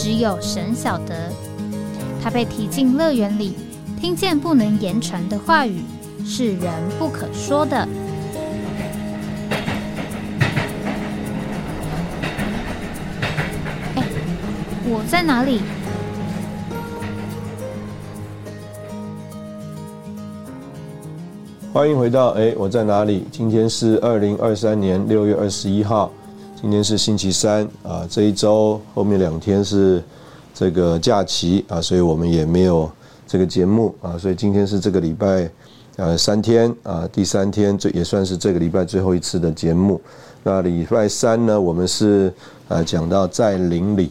[0.00, 1.28] 只有神晓得，
[2.22, 3.56] 他被提进乐园里，
[4.00, 5.82] 听见不能言传的话语，
[6.24, 7.76] 是人不可说的。
[13.96, 14.04] 哎，
[14.84, 15.62] 我在哪里？
[21.72, 23.26] 欢迎回到哎，我在哪里？
[23.32, 26.12] 今天是二零二三年六月二十一号。
[26.60, 30.02] 今天是星期三啊，这一周后面两天是
[30.52, 32.90] 这个假期啊，所以我们也没有
[33.28, 35.48] 这个节目啊，所以今天是这个礼拜
[35.94, 40.00] 呃三天啊，第三天这也算是这个礼拜最后一次的节目。
[40.42, 42.32] 那礼拜三呢，我们是
[42.66, 44.10] 呃讲到在林里，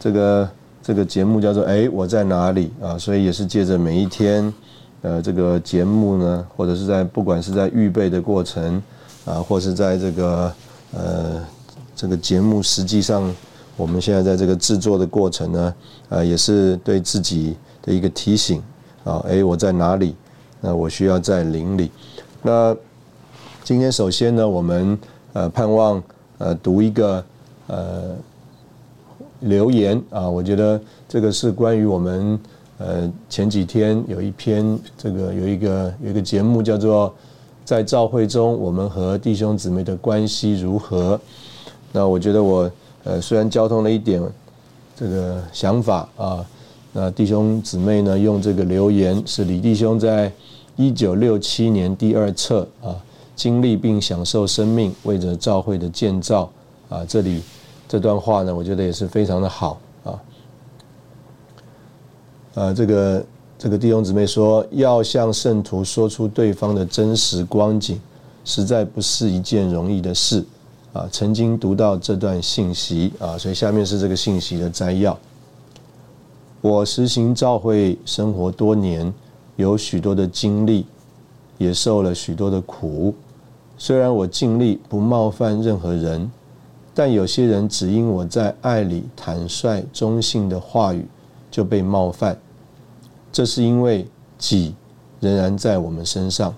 [0.00, 0.48] 这个
[0.82, 4.50] 这个节目叫做哎我在哪里啊，所以也是借着每一天
[5.02, 8.82] 呃这个节目呢，或者是在不管是在预备的过程
[9.26, 10.50] 啊，或是在这个
[10.94, 11.44] 呃。
[11.96, 13.34] 这个节目实际上，
[13.76, 15.74] 我们现在在这个制作的过程呢，
[16.08, 18.62] 呃，也是对自己的一个提醒
[19.04, 20.14] 啊，哎，我在哪里？
[20.60, 21.90] 那我需要在林里。
[22.42, 22.76] 那
[23.62, 24.98] 今天首先呢，我们
[25.34, 26.02] 呃盼望
[26.38, 27.24] 呃读一个
[27.68, 28.16] 呃
[29.40, 32.38] 留言啊，我觉得这个是关于我们
[32.78, 37.14] 呃前几天有一篇这个有一个有一个节目叫做
[37.64, 41.20] 在教会中我们和弟兄姊妹的关系如何。
[41.96, 42.68] 那我觉得我
[43.04, 44.20] 呃虽然交通了一点
[44.96, 46.44] 这个想法啊，
[46.92, 50.32] 那弟兄姊妹呢用这个留言是李弟兄在
[50.74, 52.96] 一九六七年第二册啊
[53.36, 56.50] 经历并享受生命为着教会的建造
[56.88, 57.40] 啊这里
[57.86, 60.20] 这段话呢我觉得也是非常的好啊，
[62.54, 63.24] 呃这个
[63.56, 68.00] 这个弟兄姊妹说要向圣徒说出对方的真实光景，
[68.44, 70.44] 实在不是一件容易的事。
[70.94, 75.18] 啊，曾经读到这段信息啊，所以下面是这个信息的摘要。
[76.60, 79.12] 我实行教会生活多年，
[79.56, 80.86] 有许多的经历，
[81.58, 83.12] 也受了许多的苦。
[83.76, 86.30] 虽然我尽力不冒犯任何人，
[86.94, 91.04] 但有些人只因我在爱里坦率中性的话语
[91.50, 92.38] 就被冒犯。
[93.32, 94.06] 这是因为
[94.38, 94.76] 己
[95.18, 96.54] 仍然在我们身上，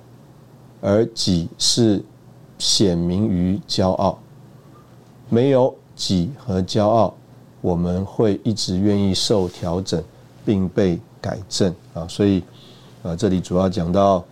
[0.83, 2.05] 而己是
[2.59, 4.19] 显明于骄傲。
[5.29, 7.13] 没有己和骄傲，
[7.61, 10.03] 我们会一直愿意受调整，
[10.45, 12.07] 并被改正啊。
[12.09, 12.43] 所以，
[13.03, 14.25] 啊，这里主要讲到，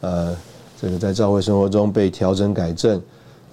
[0.00, 0.36] 呃，
[0.80, 2.98] 这个在教会生活中被调整改正，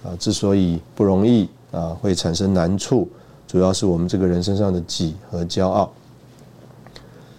[0.04, 3.08] 啊，之所以不容易啊，会产生难处，
[3.46, 5.92] 主要是我们这个人身上的己和骄傲。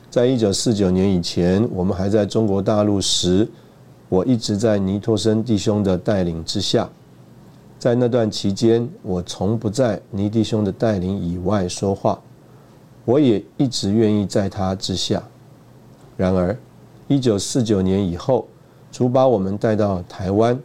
[0.10, 3.48] 在一九四九年以前，我们还在中国大陆时，
[4.10, 6.88] 我一直在尼托森弟兄的带领之下。
[7.80, 12.20] 在那段期间，我从不在尼弟兄的带领以外说话，
[13.06, 15.22] 我也一直愿意在他之下。
[16.16, 16.58] 然而，
[17.08, 18.48] 一九四九年以后，
[18.92, 20.60] 主把我们带到台湾，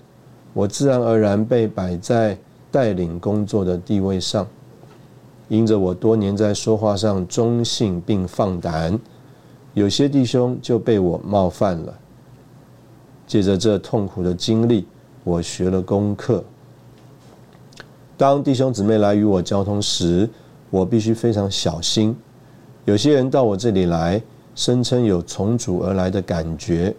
[0.55, 2.39] 我自然而然被摆在
[2.71, 4.47] 带领工作的地位上。
[5.49, 8.99] 因着我多年在说话上中性并放胆，
[9.75, 11.95] 有些弟兄就被我冒犯了。
[13.27, 14.87] 借着这痛苦的经历，
[15.25, 16.43] 我学了功课。
[18.23, 20.31] 当弟兄姊妹来与我交通时，
[20.71, 22.17] 我必须非常小心。
[22.85, 24.23] 有些人到我这里来，
[24.55, 26.95] 声称有从主而来的感觉，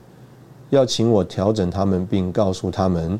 [0.69, 3.17] 要请我调整他们，并告诉他们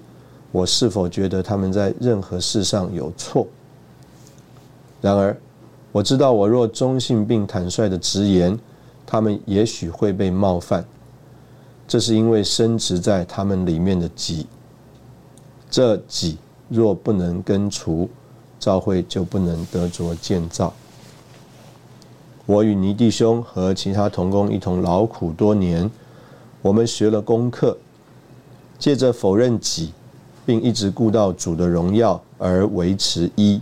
[0.51, 3.47] 我是否觉得他们在任何事上有错。
[4.99, 5.38] 然而，
[5.94, 8.59] 我知道我若中性并坦率的直言，
[9.06, 10.83] 他们也许会被冒犯。
[11.88, 14.45] 这是因为深植在他们里面的己，
[15.69, 16.38] 这己。
[16.73, 18.09] 若不能根除，
[18.59, 20.73] 教会就不能得着建造。
[22.47, 25.87] 我与尼弟兄和其他同工一同劳苦多年，
[26.63, 27.77] 我们学了功课，
[28.79, 29.93] 借着否认己，
[30.47, 33.61] 并一直顾到主的荣耀而维持一。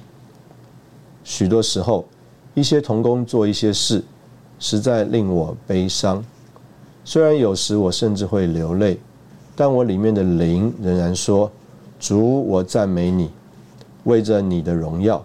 [1.25, 2.05] 许多时候，
[2.53, 4.01] 一些同工做一些事，
[4.57, 6.23] 实在令我悲伤。
[7.03, 8.97] 虽然有时我甚至会流泪，
[9.53, 11.51] 但我里面的灵仍然说。
[12.01, 13.29] 主，我赞美你，
[14.05, 15.23] 为着你的荣耀，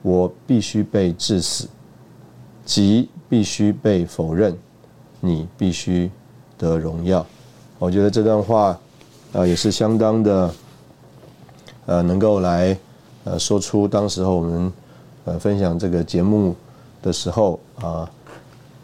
[0.00, 1.68] 我必须被致死。
[2.64, 4.56] 即必须被否认，
[5.20, 6.10] 你必须
[6.56, 7.24] 得荣耀。
[7.78, 8.80] 我觉得这段话
[9.34, 10.54] 啊也是相当的，
[11.84, 12.74] 呃，能够来
[13.24, 14.72] 呃说出当时候我们
[15.26, 16.56] 呃分享这个节目
[17.02, 18.10] 的时候啊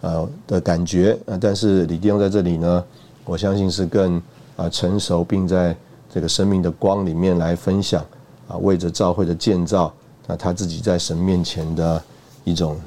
[0.02, 1.38] 呃的感觉啊。
[1.40, 2.84] 但是李弟兄在这里呢，
[3.24, 4.20] 我相信是更
[4.56, 5.74] 啊成熟，并在
[6.12, 8.04] 这个生命的光里面来分享
[8.48, 9.92] 啊，为着教会的建造
[10.26, 12.02] 那，他自己在神面前的
[12.44, 12.78] 一种。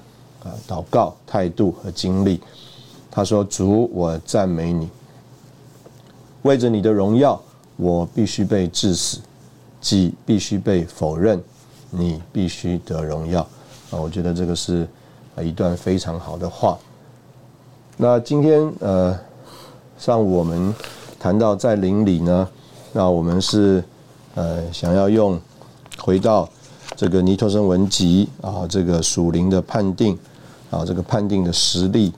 [0.43, 2.37] 啊，祷告态度和经历，
[3.09, 4.89] 他说：“主，我赞美你，
[6.41, 7.41] 为着你的荣耀，
[7.77, 9.19] 我必须被致死，
[9.79, 11.41] 即必须被否认，
[11.91, 13.39] 你必须得荣耀。”
[13.89, 14.85] 啊，我觉得这个是
[15.41, 16.77] 一段非常好的话。
[17.95, 19.17] 那今天呃，
[19.97, 20.75] 上午我们
[21.17, 22.49] 谈到在灵里呢，
[22.93, 23.83] 那我们是
[24.35, 25.37] 呃想要用
[25.97, 26.47] 回到
[26.95, 30.17] 这个尼托生文集啊，这个属灵的判定。
[30.69, 32.11] 啊，这个判定的实例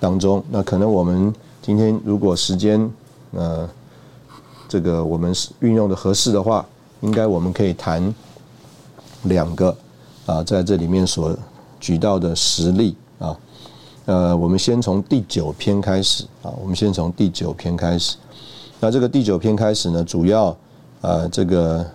[0.00, 2.90] 当中，那可能我们今天如果时间
[3.30, 3.70] 呃，
[4.68, 6.66] 这个我们运用的合适的话，
[7.02, 8.12] 应该我们可以谈
[9.22, 9.76] 两个
[10.26, 11.32] 啊，在这里面所
[11.78, 13.38] 举到的实例啊，
[14.06, 18.16] 呃，我们先从第九篇开始啊，我们先从第九篇开始。
[18.84, 20.56] 那这个第九篇开始呢，主要
[21.02, 21.86] 呃，这个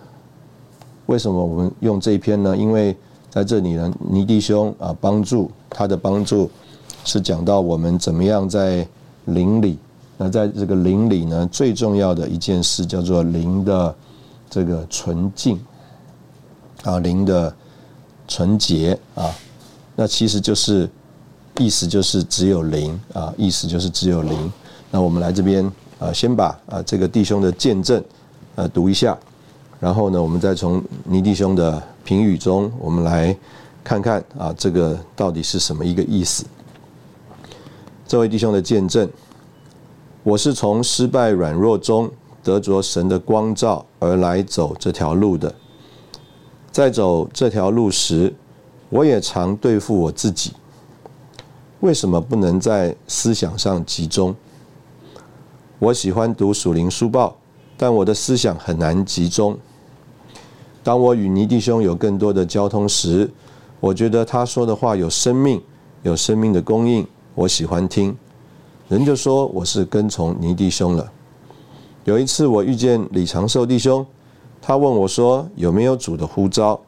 [1.04, 2.56] 为什么我们用这一篇呢？
[2.56, 2.96] 因为
[3.28, 6.50] 在这里呢，尼弟兄啊，帮助他的帮助
[7.04, 8.88] 是讲到我们怎么样在
[9.26, 9.78] 灵里。
[10.16, 13.94] 那在这个灵里呢，最重要的一件事叫做灵的
[14.48, 15.60] 这个纯净
[16.84, 17.54] 啊，灵的
[18.26, 19.30] 纯洁啊。
[19.94, 20.88] 那其实就是
[21.58, 24.50] 意思就是只有灵啊，意思就是只有灵。
[24.90, 28.02] 那我们来这边啊，先把啊这个弟兄的见证
[28.54, 29.16] 呃读一下，
[29.78, 31.82] 然后呢，我们再从尼弟兄的。
[32.08, 33.36] 评语中，我们来
[33.84, 36.42] 看看啊，这个到底是什么一个意思？
[38.06, 39.06] 这位弟兄的见证，
[40.22, 42.10] 我是从失败软弱中
[42.42, 45.54] 得着神的光照而来走这条路的。
[46.72, 48.34] 在走这条路时，
[48.88, 50.54] 我也常对付我自己：
[51.80, 54.34] 为什么不能在思想上集中？
[55.80, 57.36] 我喜欢读属灵书报，
[57.76, 59.56] 但我的思想很难集中。
[60.82, 63.30] 当我与尼弟兄有更多的交通时，
[63.78, 65.62] 我觉得他说的话有生命，
[66.02, 68.16] 有生命的供应，我喜欢听。
[68.88, 71.12] 人就说我是跟从尼弟兄了。
[72.04, 74.04] 有一次我遇见李长寿弟兄，
[74.60, 76.80] 他问我说有没有主的呼召，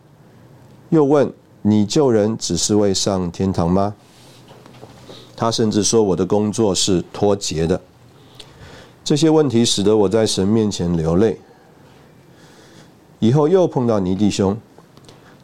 [0.88, 1.32] 又问
[1.62, 3.94] 你救人只是为上天堂吗？
[5.36, 7.80] 他甚至说我的工作是脱节的。
[9.02, 11.40] 这些问题使得我在神面前流泪。
[13.18, 14.56] 以后又碰到尼弟兄，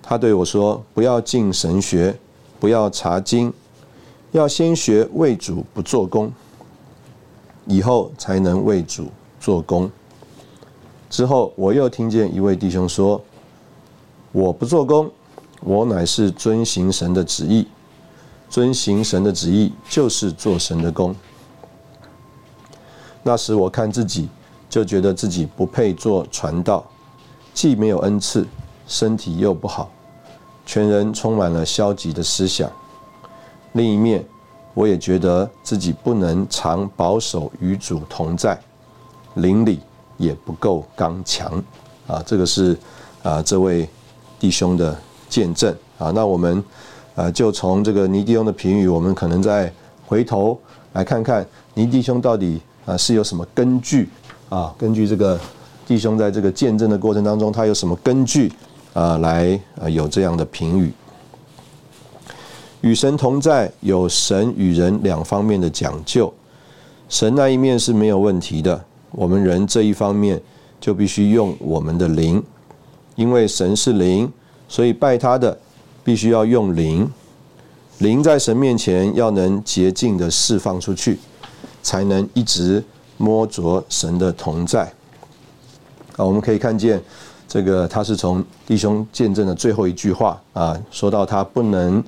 [0.02, 2.16] 他对我说：“不要进神学，
[2.58, 3.52] 不要查经，
[4.32, 6.32] 要先学为主不做工，
[7.66, 9.08] 以后才能为主
[9.40, 9.90] 做工。”
[11.10, 13.20] 之后我又听见一位弟兄说
[14.32, 15.10] ：“我不做工，
[15.60, 17.66] 我乃是遵行神的旨意，
[18.48, 21.14] 遵行神的旨意就是做神的工。”
[23.26, 24.28] 那时我看自己，
[24.70, 26.84] 就觉得自己不配做传道。
[27.52, 28.46] 既没有恩赐，
[28.86, 29.90] 身体又不好，
[30.64, 32.70] 全人充满了消极的思想。
[33.72, 34.24] 另一面，
[34.74, 38.56] 我也觉得自己不能常保守与主同在，
[39.34, 39.80] 邻里
[40.18, 41.60] 也不够刚强。
[42.06, 42.78] 啊，这个是
[43.24, 43.88] 啊这位
[44.38, 44.96] 弟兄的
[45.28, 45.74] 见证。
[45.98, 46.62] 啊，那我们
[47.16, 49.72] 啊就从这个尼弟兄的评语，我们可能再
[50.06, 50.56] 回头
[50.92, 54.08] 来看看尼弟兄到底啊是有什么根据
[54.48, 54.74] 啊？
[54.78, 55.38] 根据这个。
[55.88, 58.52] 弟兄在这个见证的过程当中，他有什么根据
[58.92, 59.18] 啊？
[59.18, 60.92] 来啊有这样的评语？
[62.80, 66.34] 与神同在，有神与人两方面的讲究。
[67.08, 70.42] 神那一面是没有问题的，我们人这一方面
[70.80, 72.42] 就必须用我们的灵，
[73.14, 74.28] 因为神是灵，
[74.68, 75.56] 所以拜他的
[76.02, 77.08] 必须要用灵。
[77.98, 81.16] 灵在神面前要能洁净的释放出去，
[81.86, 82.82] 才能一直
[83.16, 84.82] 摸着神的同在。
[86.16, 87.00] 啊，我们可以看见，
[87.46, 92.02] 这个他是从弟兄见证的最后一句话啊，说到他不能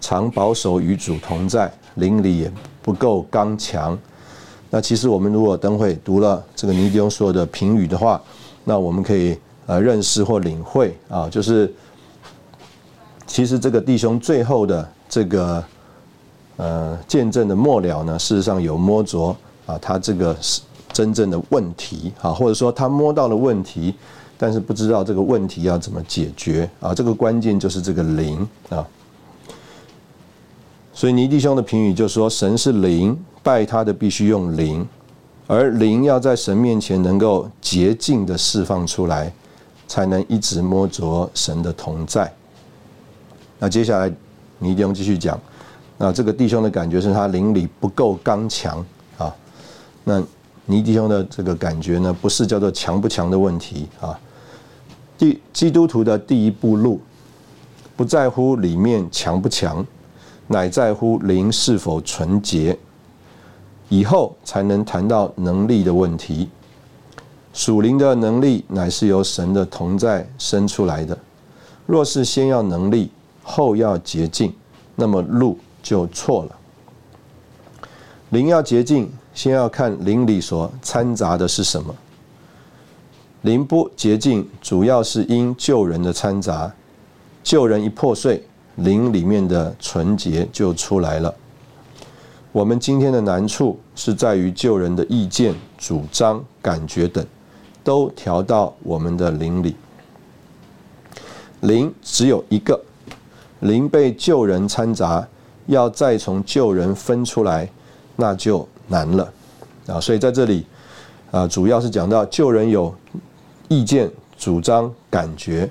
[0.00, 3.98] 常保守与主同在，灵里也不够刚强。
[4.70, 8.22] 那其实我们如果等会读了这个尼迪翁说的评语的话，
[8.62, 9.36] 那我们可以
[9.66, 11.74] 呃认识或领会啊，就是
[13.26, 15.64] 其实这个弟兄最后的这个
[16.56, 20.60] 呃见证的末了呢，事实上有摸着啊，他这个是。
[20.92, 23.92] 真正的问题啊，或者说他摸到了问题，
[24.38, 26.94] 但是不知道这个问题要怎么解决啊？
[26.94, 28.86] 这个关键就是这个灵啊。
[30.92, 34.86] 所以尼弟兄的评语就说：神是灵，拜他的必须用灵，
[35.48, 39.32] 而灵要在神面前能够洁净的释放出来，
[39.88, 42.32] 才能一直摸着神的同在。
[43.58, 44.08] 那接下来
[44.60, 45.36] 尼弟兄继续讲，
[45.98, 48.84] 那这个弟兄的感觉是他灵里不够刚强
[49.18, 49.34] 啊。
[50.04, 50.22] 那
[50.66, 54.18] 尼弟兄的这个感觉呢，不是叫做强不强的问题啊。
[55.16, 57.00] 第基督徒的第一步路，
[57.96, 59.86] 不在乎里面强不强。
[60.46, 62.78] 乃在乎灵是否纯洁，
[63.88, 66.50] 以后才能谈到能力的问题。
[67.54, 71.18] 属灵的能力乃是由神的同在生出来的。
[71.86, 73.10] 若是先要能力，
[73.42, 74.52] 后要洁净，
[74.96, 76.56] 那么路就错了。
[78.30, 81.94] 灵要洁净，先要看灵里所掺杂的是什么。
[83.42, 86.72] 灵不洁净，主要是因旧人的掺杂，
[87.44, 88.42] 旧人一破碎。
[88.76, 91.32] 灵里面的纯洁就出来了。
[92.50, 97.24] 我们今天的难处是在于救人的意见、主张、感觉等，
[97.84, 99.76] 都调到我们的灵里。
[101.60, 102.80] 灵只有一个，
[103.60, 105.24] 灵被救人掺杂，
[105.66, 107.68] 要再从救人分出来，
[108.16, 109.32] 那就难了
[109.86, 110.00] 啊！
[110.00, 110.66] 所以在这里
[111.30, 112.94] 啊，主要是讲到救人有
[113.68, 115.70] 意见、主张、感觉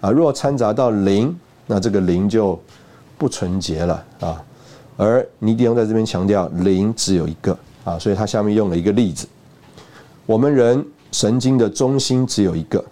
[0.00, 1.36] 啊，若掺杂到灵。
[1.70, 2.58] 那这个灵就
[3.18, 4.42] 不纯洁了啊，
[4.96, 7.54] 而尼迪翁在这边强调灵只有一个
[7.84, 9.28] 啊，所以他下面用了一个例子：
[10.24, 12.82] 我们人神经的中心只有一个，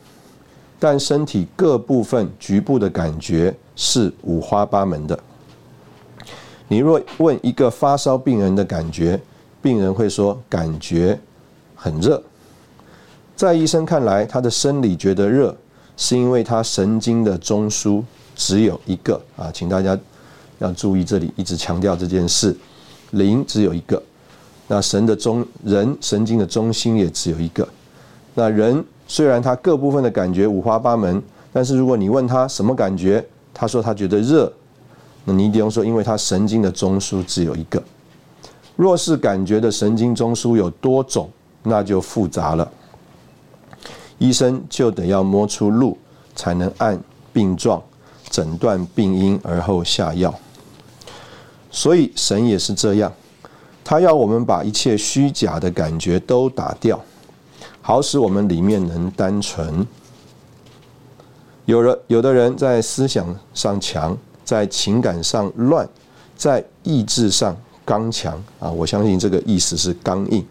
[0.78, 5.18] 但身体各部分局部的感觉是五花八门的。
[6.68, 9.20] 你若问一个发烧病人的感觉，
[9.62, 11.18] 病人会说感觉
[11.74, 12.22] 很热，
[13.34, 15.56] 在医生看来，他的生理觉得热，
[15.96, 18.02] 是因为他神经的中枢。
[18.38, 19.98] 只有一个啊，请大家
[20.58, 22.54] 要注意，这里一直强调这件事，
[23.12, 24.02] 灵只有一个。
[24.68, 27.66] 那神的中人神经的中心也只有一个。
[28.34, 34.52] 那人虽然他各部分的感觉五花八门，但是如果你问他什么感觉，他说他觉得热，
[35.26, 37.82] 那尼迪翁说，因为他神经的中枢只有一个。
[38.76, 41.28] 若是感觉的神经中枢有多种，
[41.62, 42.66] 那就复杂了。
[44.16, 45.98] 医生就得要摸出路，
[46.34, 46.98] 才能按
[47.34, 47.82] 病状。
[48.28, 50.34] 诊断病因而后下药，
[51.70, 53.10] 所以神也是这样，
[53.84, 57.00] 他要我们把一切虚假的感觉都打掉，
[57.80, 59.86] 好使我们里面能单纯。
[61.66, 65.86] 有人有的人在思想上强，在情感上乱，
[66.36, 68.70] 在意志上刚强啊！
[68.70, 70.46] 我相信这个意思是刚硬。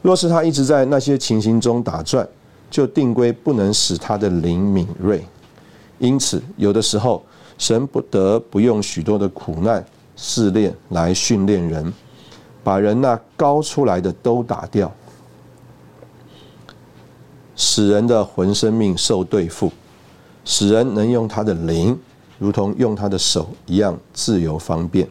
[0.00, 2.26] 若是他一直在那些情形中打转，
[2.70, 5.22] 就定规不能使他的灵敏锐。
[5.98, 7.22] 因此，有的时候，
[7.58, 9.84] 神不得不用许多的苦难
[10.16, 11.92] 试炼来训练人，
[12.64, 14.90] 把人那高出来的都打掉，
[17.54, 19.70] 使人的魂生命受对付，
[20.44, 21.96] 使人能用他的灵，
[22.42, 25.06] 如同用他的手一样自由方便。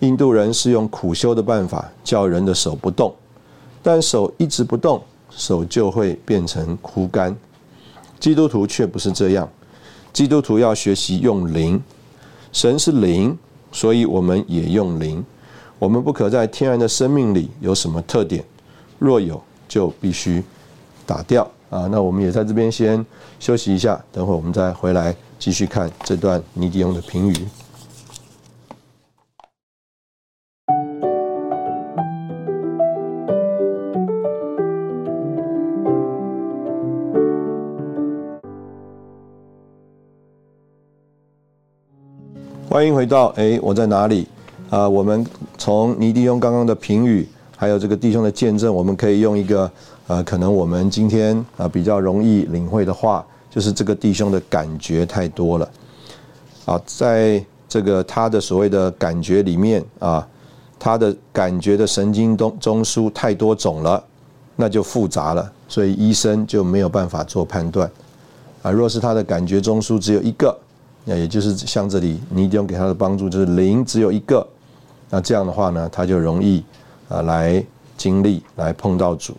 [0.00, 3.14] 印度人是用苦修的办法叫人的手不动，
[3.82, 7.36] 但手一直不动，手就会变成枯干。
[8.18, 9.46] 基督徒却不是这样。
[10.10, 11.78] 基督徒要学习用灵，
[12.52, 13.36] 神是灵，
[13.70, 15.22] 所以我们也用灵。
[15.78, 18.42] 我们不可在天然的生命里有什么特点，
[18.98, 19.38] 若有
[19.68, 20.42] 就必须
[21.04, 21.86] 打掉啊。
[21.88, 23.04] 那我们也在这边先
[23.38, 27.34] 休息一下，等会我们再回来继续看这段尼迪翁的评语。
[42.68, 44.26] 欢迎回到哎，我在哪里？
[44.70, 45.24] 啊，我们
[45.56, 47.26] 从尼迪翁刚刚的评语，
[47.56, 49.70] 还有这个弟兄的见证，我们可以用一个
[50.08, 55.70] 呃，可能我们今天啊比较容易领会的话，就是这个弟兄的感觉太多了。
[56.64, 60.26] 啊，在这个他的所谓的感觉里面啊，
[60.78, 64.02] 他的感觉的神经中中枢太多种了，
[64.56, 67.90] 那就复杂了，所以医生就没有办法做判断。
[68.62, 70.56] 啊，若是他的感觉中枢只有一个。
[71.04, 74.46] 那也就是像这里尼迪翁给他的帮助，就是零只有一个，
[75.08, 76.62] 那这样的话呢，他就容易
[77.08, 77.64] 啊来
[77.96, 79.34] 经历来碰到主。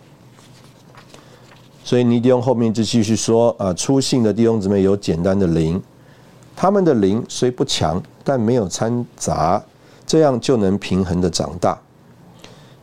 [1.90, 5.82] 所以尼迪翁后面就继续说啊，初信的弟兄姊妹有简单的灵，
[6.56, 9.60] 他们的灵虽不强，但没有掺杂，
[10.06, 11.76] 这样就能平衡的长大。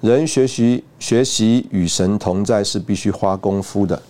[0.00, 4.02] 人学习学习与神同在是必须花功夫的，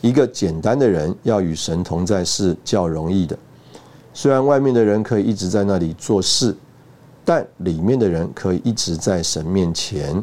[0.00, 3.36] 一个简单的人要与神同在是较容易的。
[4.14, 6.56] 虽然外面的人可以一直在那里做事，
[7.24, 10.22] 但里面的人可以一直在神面前。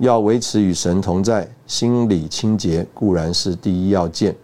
[0.00, 4.34] 要维持与神同在，心理清洁固然是第一要件，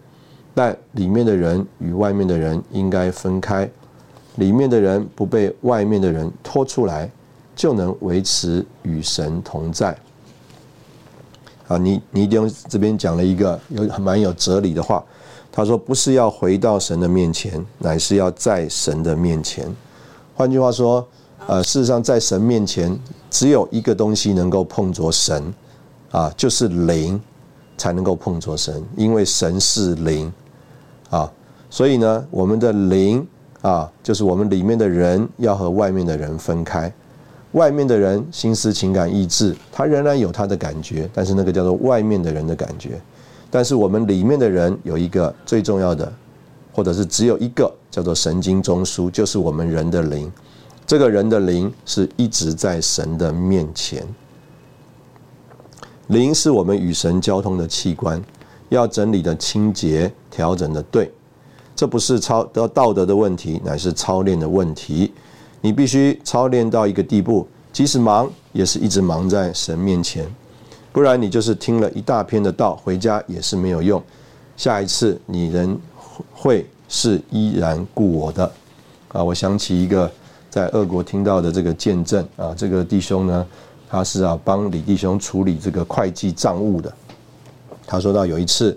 [0.53, 3.67] 但里面的人与外面的人应该分开。
[4.35, 7.09] 里面的人不被外面的人拖出来，
[7.55, 9.97] 就能维持与神同在。
[11.67, 15.03] 啊，尼尼丁这边讲了一个有很蛮有哲理的话，
[15.51, 19.67] 他说：“不是要回到神的面前，乃是要在神的面前。”
[20.37, 21.05] 换句话说。
[21.47, 22.93] 呃，事实上，在神面前，
[23.29, 25.41] 只有一个东西能够碰着神，
[26.11, 27.17] 啊，就是灵，
[27.77, 30.29] 才能够碰着神，因为神是灵，
[31.09, 31.31] 啊，
[31.69, 33.25] 所以呢，我们的灵
[33.61, 36.91] 啊，就是我们里面的人要和外面的人分开，
[37.53, 42.99] 外面的人心思、情感、意志，他仍然有他的感觉，但是那个叫做外面的人的感觉，
[43.49, 46.11] 但是我们里面的人有一个最重要的，
[46.73, 50.29] 或者是只有一个叫做神经中枢，就是我们人的灵。
[50.87, 54.07] 这个人的灵是一直在神的面前，
[56.07, 58.23] 灵是我们与神交通的器官，
[58.69, 61.11] 要整理的清洁、调整的对，
[61.75, 65.11] 这不是操的道德的问题，乃是操练的问题。
[65.59, 70.25] 你必须操练到一个地步，即使忙，也是一直忙在神面前，
[70.93, 74.01] 不然你就是听了一大篇的道，回家也是没有用。
[74.55, 75.77] 下一次你仍
[76.33, 78.49] 会是依然故我的
[79.09, 79.21] 啊！
[79.21, 80.09] 我想起一个。
[80.57, 83.45] 在俄国听到的这个见证啊，这个弟兄呢，
[83.87, 86.91] 他是啊帮李弟兄处理这个会计账务的。
[87.85, 88.75] 他说到有一次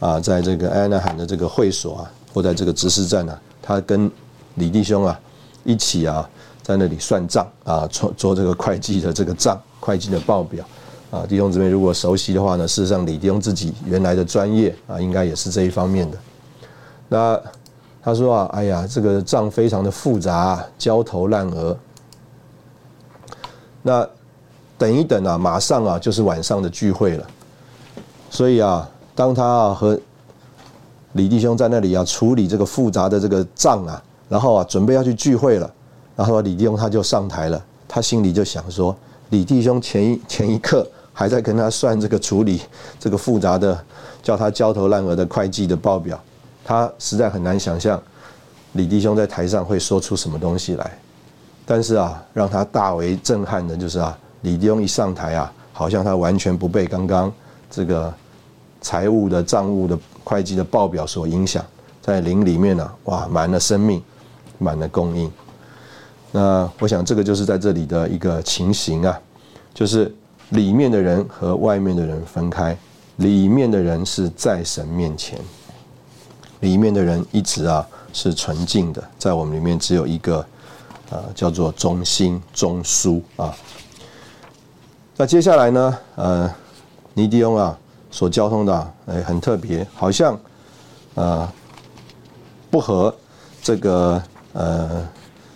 [0.00, 4.10] 啊，在这个安纳罕的这个会所啊，或在这个执事站呢，他跟
[4.56, 5.20] 李弟兄啊
[5.62, 6.28] 一起啊
[6.64, 10.64] 在那里算账啊，做做这个会计的这个账，会计的报表
[11.12, 11.24] 啊。
[11.28, 16.18] 弟兄姊妹如果熟悉的话呢，事实上李弟兄自己原来的专业啊，应该也是这一方面的。
[17.08, 17.40] 那。
[18.02, 21.76] 他说啊，哎呀，这个账非常的复杂，焦头烂额。
[23.82, 24.06] 那
[24.78, 27.26] 等一等啊，马上啊就是晚上的聚会了。
[28.30, 29.98] 所以啊，当他啊和
[31.12, 35.70] 李弟兄在那里啊处理这个复杂的这个账啊，然后啊准备要去聚会了，
[36.16, 38.96] 然后李弟兄他就上台了，他心里就想说，
[39.28, 42.62] 李弟兄前一前一刻还在跟他算这个处理
[42.98, 43.78] 这个复杂的
[44.22, 46.18] 叫他焦头烂额的会计的报表。
[46.70, 48.00] 他实在很难想象
[48.74, 50.98] 李弟兄在台上会说出什么东西来，
[51.66, 57.32] 但是啊，让他大为震撼的就是啊，李弟兄一上台啊，好像他完全不被刚刚
[57.68, 58.14] 这个
[58.80, 61.60] 财务的账务的会计的报表所影响，
[62.00, 64.00] 在灵里面呢，哇，满了生命，
[64.58, 65.28] 满了供应。
[66.30, 69.20] 那我想这个就是在这里的一个情形啊，
[69.74, 70.14] 就是
[70.50, 72.78] 里面的人和外面的人分开，
[73.16, 75.36] 里面的人是在神面前。
[76.60, 80.44] 里面的人一直啊是纯净的，在我们里面只有一个，
[81.10, 83.54] 呃，叫做中心中枢啊。
[85.16, 86.50] 那接下来呢，呃，
[87.14, 87.78] 尼迪翁啊
[88.10, 90.38] 所交通的，哎，很特别，好像，
[91.14, 91.50] 呃，
[92.70, 93.14] 不和
[93.62, 95.06] 这个呃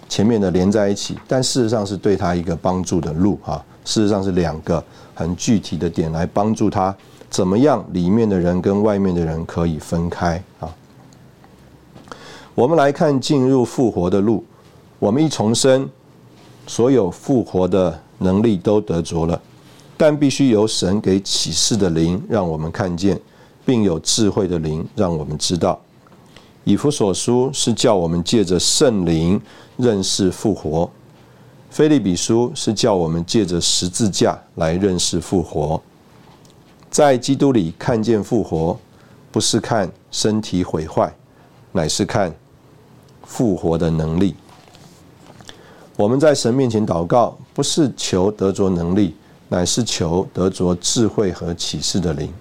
[0.09, 3.63] 前面的连在一起，但事实上是对他一个帮助的路啊。
[3.85, 4.83] 事实上是两个
[5.15, 6.95] 很具体的点来帮助他，
[7.29, 10.75] 怎么样里面的人跟外面的人可以分开啊。
[12.55, 14.45] 我们来看进入复活的路。
[15.01, 15.91] 我们一重生，
[16.69, 19.41] 所有复活的能力都得着了，
[19.97, 23.21] 但必须由神给启示的灵让我们看见，
[23.67, 25.79] 并有智慧的灵让我们知道。
[26.63, 29.39] 以弗所书是叫我们借着圣灵
[29.77, 30.89] 认识复活，
[31.71, 35.83] 菲利比书是叫我们借着十字架来认识复活。
[36.89, 38.79] 在基督里看见复活，
[39.33, 41.13] 不是看身体毁坏，
[41.73, 42.33] 乃是看。
[43.25, 44.35] 复活的能力，
[45.97, 49.15] 我们在神面前祷告，不是求得着能力，
[49.49, 52.33] 乃是求得着智慧和启示的灵。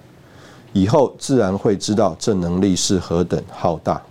[0.72, 4.02] 以后自然会知道这能力是何等浩大，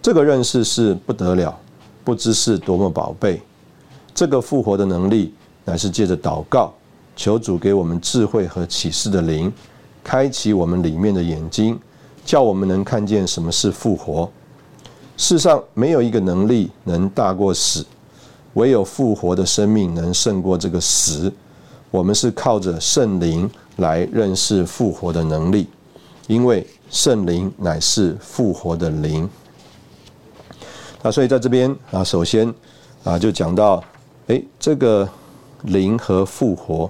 [0.00, 1.58] 这个认识是不得了，
[2.04, 3.40] 不知是多么宝贝。
[4.14, 5.32] 这个复活的能力，
[5.64, 6.72] 乃是借着祷告，
[7.16, 9.52] 求主给我们智慧和启示的灵，
[10.04, 11.78] 开启我们里面的眼睛，
[12.24, 14.30] 叫我们能看见什么是复活。
[15.18, 17.84] 世上没有一个能力能大过死，
[18.54, 21.30] 唯有复活的生命能胜过这个死。
[21.90, 25.66] 我们是靠着圣灵来认识复活的能力，
[26.28, 29.28] 因为圣灵乃是复活的灵。
[31.02, 32.54] 那所以在这边啊，首先
[33.02, 33.82] 啊就讲到，
[34.28, 35.08] 哎，这个
[35.62, 36.88] 灵和复活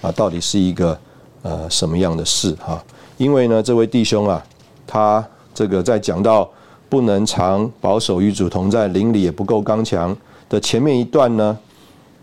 [0.00, 0.98] 啊，到底是一个
[1.42, 2.82] 呃什么样的事哈？
[3.18, 4.42] 因为呢，这位弟兄啊，
[4.86, 6.50] 他这个在讲到。
[6.88, 10.16] 不能常保守与主同在，灵里也不够刚强
[10.48, 11.58] 的前面一段呢，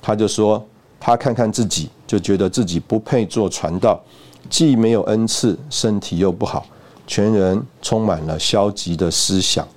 [0.01, 0.65] 他就说，
[0.99, 4.01] 他看看自己，就觉得自己不配做传道，
[4.49, 6.65] 既没有恩赐，身体又不好，
[7.05, 9.67] 全人充满了消极的思想。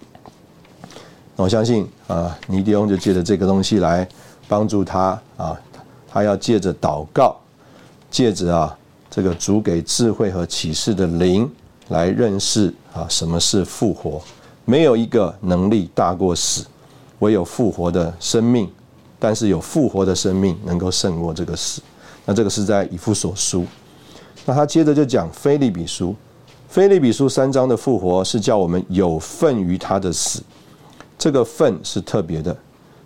[1.36, 4.08] 我相信啊，尼迪翁就借着这个东西来
[4.48, 5.60] 帮助他啊，
[6.08, 7.36] 他要借着祷告，
[8.10, 8.76] 借着啊
[9.10, 11.48] 这个主给智慧和启示的灵
[11.88, 14.20] 来认识啊什么是复活。
[14.68, 16.62] 没有一个能力大过死，
[17.20, 18.70] 唯有复活的生命。
[19.18, 21.80] 但是有复活的生命能够胜过这个死。
[22.26, 23.64] 那这个是在以弗所书。
[24.44, 26.14] 那他接着就讲菲利比书，
[26.68, 30.42] 菲利比书三章的复活是叫我们有份于他的死。
[31.18, 32.54] 这个份是特别的，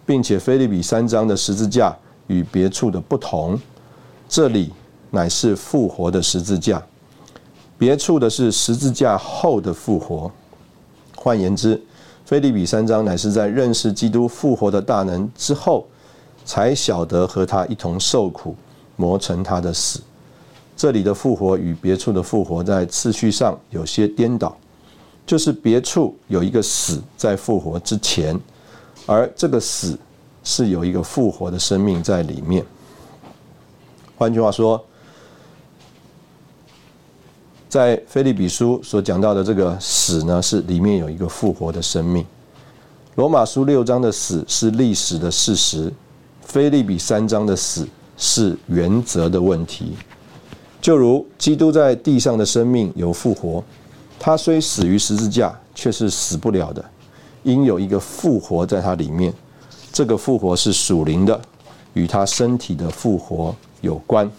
[0.04, 1.96] 并且菲利比三章的十字架
[2.26, 3.56] 与别处的不同，
[4.28, 4.72] 这里
[5.10, 6.82] 乃是复活的十字架，
[7.78, 10.28] 别处的是十字架后的复活。
[11.22, 11.80] 换言之，
[12.24, 15.86] 菲利比三章乃是在认识基督复活的大能之后，
[16.44, 18.56] 才晓得和他一同受苦，
[18.96, 20.00] 磨成他的死。
[20.76, 24.56] 这里的复活与别处的复活在次序上有些颠倒。
[25.24, 28.36] 就是别处有一个死在复活之前，
[29.06, 29.96] 而这个死
[30.42, 32.66] 是有一个复活的生命在里面。
[34.18, 34.84] 换句话说，
[37.72, 42.22] 在菲利比书所讲到的这个死呢，是里面有一个复活的生命。
[43.14, 45.90] 罗马书六章的死是历史的事实，
[46.42, 49.94] 菲利比三章的死是原则的问题。
[50.82, 53.64] 就如基督在地上的生命有复活。
[54.18, 56.84] 他虽死于十字架，却是死不了的，
[57.42, 59.32] 因有一个复活在他里面。
[59.90, 61.40] 这个复活是属灵的，
[61.94, 64.30] 与他身体的复活有关。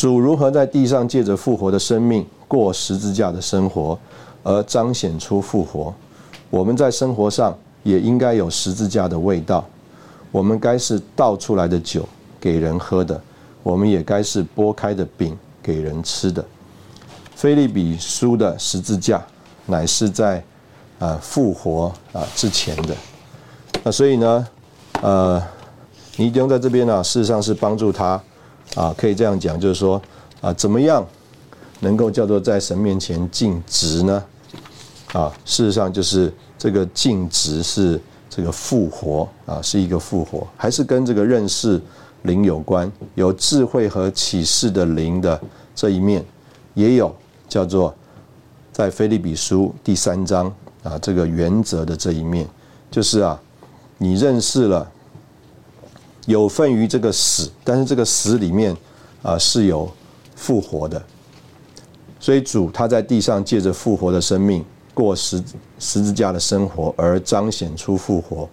[0.00, 3.98] 主如何在地上借着复活的生命过十字架的生活，
[4.42, 5.92] 而彰显出复活？
[6.48, 9.62] 我们在生活上也应该有十字架的味道。
[10.30, 12.08] 我们该是倒出来的酒
[12.40, 13.20] 给人喝的，
[13.62, 16.42] 我们也该是剥开的饼给人吃的。
[17.34, 19.22] 菲利比书的十字架
[19.66, 20.42] 乃是在
[20.98, 22.96] 啊复活啊之前的，
[23.82, 24.48] 那所以呢，
[25.02, 25.42] 呃，
[26.16, 28.18] 尼迪翁在这边呢，事实上是帮助他
[28.74, 30.00] 啊，可以这样讲，就是说
[30.40, 31.06] 啊，怎么样
[31.80, 34.24] 能够叫做在神面前尽职呢？
[35.12, 41.80] 啊，事实上就是这个尽职是这个复活啊，是一个复活，还是跟这个认识
[42.22, 45.40] 灵有关，有智慧和启示的灵的
[45.74, 46.24] 这一面
[46.74, 47.14] 也有。
[47.48, 47.92] 叫做
[48.72, 50.46] 在菲利比书第三章
[50.84, 52.46] 啊，这个原则的这一面，
[52.88, 53.36] 就是啊，
[53.98, 54.88] 你认识了
[56.26, 58.76] 有份于这个死，但是这个死里面
[59.22, 59.90] 啊是有
[60.34, 61.02] 复活的，
[62.18, 65.42] 所以主他在地上借着复活的生命过十
[65.78, 68.48] 十字架的生活，而彰显出复活。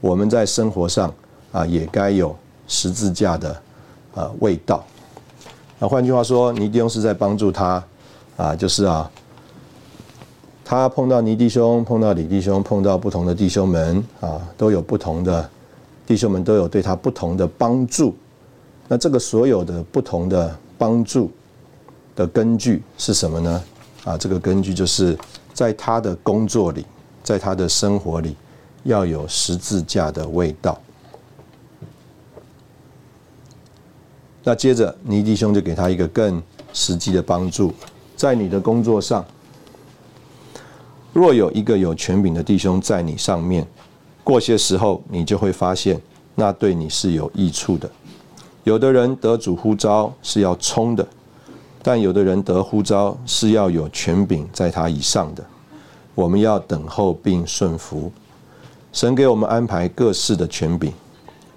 [0.00, 1.12] 我们在生活上
[1.52, 2.36] 啊也该有
[2.68, 3.62] 十字架的
[4.14, 4.84] 啊味道。
[5.78, 7.82] 那换句话说，尼迪翁是在帮助他。
[8.36, 9.08] 啊，就是啊，
[10.64, 15.48] 他碰到尼弟兄，碰到李弟兄，碰到不同的弟兄们啊，都有不同的
[16.06, 18.14] 弟兄们都有对他不同的帮助。
[18.88, 21.30] 那这个所有的不同的帮助
[22.14, 23.64] 的根据是什么呢？
[24.04, 25.16] 啊，这个根据就是
[25.54, 26.84] 在他的工作里，
[27.22, 28.36] 在他的生活里
[28.82, 30.78] 要有十字架的味道。
[34.42, 36.42] 那接着尼弟兄就给他一个更
[36.74, 37.72] 实际的帮助。
[38.14, 39.24] 在你的工作上，
[41.14, 43.66] 若有一个有权柄的弟兄在你上面，
[44.24, 46.00] 过些时候，你就会发现
[46.34, 47.88] 那对你是有益处的。
[48.64, 51.06] 有的人得主呼召是要冲的，
[51.82, 55.44] 但有的人得呼召是要有权柄在他以上的。
[56.14, 58.10] 我们要等候并顺服。
[58.92, 60.92] 神给我们安排各式的权柄，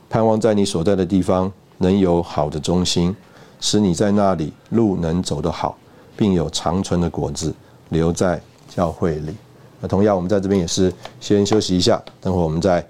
[0.09, 3.15] 盼望在你所在的地方能有好的中心，
[3.59, 5.77] 使你在那里路能走得好。
[6.17, 7.53] 并有长存的果子
[7.89, 9.35] 留在教会里。
[9.79, 12.85] 那同样，我们在这边也是先休息一下，等会我们再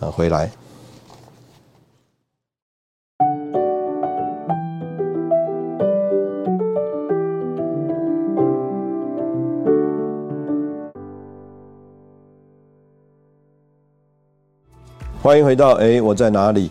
[0.00, 0.50] 呃回来。
[15.20, 16.70] 欢迎回到哎，我在哪里？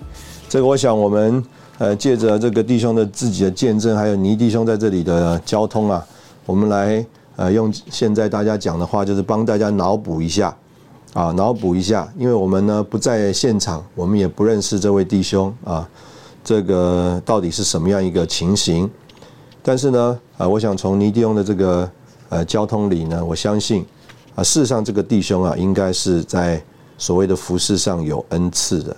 [0.49, 1.43] 这个我想我们。
[1.79, 6.03] 呃，借着这个弟兄的自己的见证，还有倪弟兄在这里的交通啊，
[6.43, 7.05] 我们来
[7.37, 10.53] 呃用现在大家讲的话，就是帮大家脑补一下
[11.13, 15.87] 啊，脑补一下，因为我们呢不在现场，我们也不认识这位弟兄啊，
[16.43, 18.89] 这个到底是什么样一个情形？
[19.63, 21.89] 但是呢，啊，我想从尼迪翁的这个
[22.29, 23.85] 呃交通里呢，我相信
[24.35, 26.61] 啊，事实上这个弟兄啊，应该是在
[26.97, 28.97] 所谓的服饰上有恩赐的。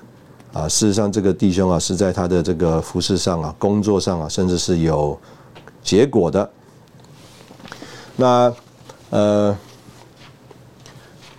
[0.52, 5.16] 啊，事实上这个弟兄啊是在他的这个服饰上啊、工作上啊，甚至是有
[5.84, 6.50] 结果的。
[8.20, 8.54] 那
[9.12, 9.58] 呃，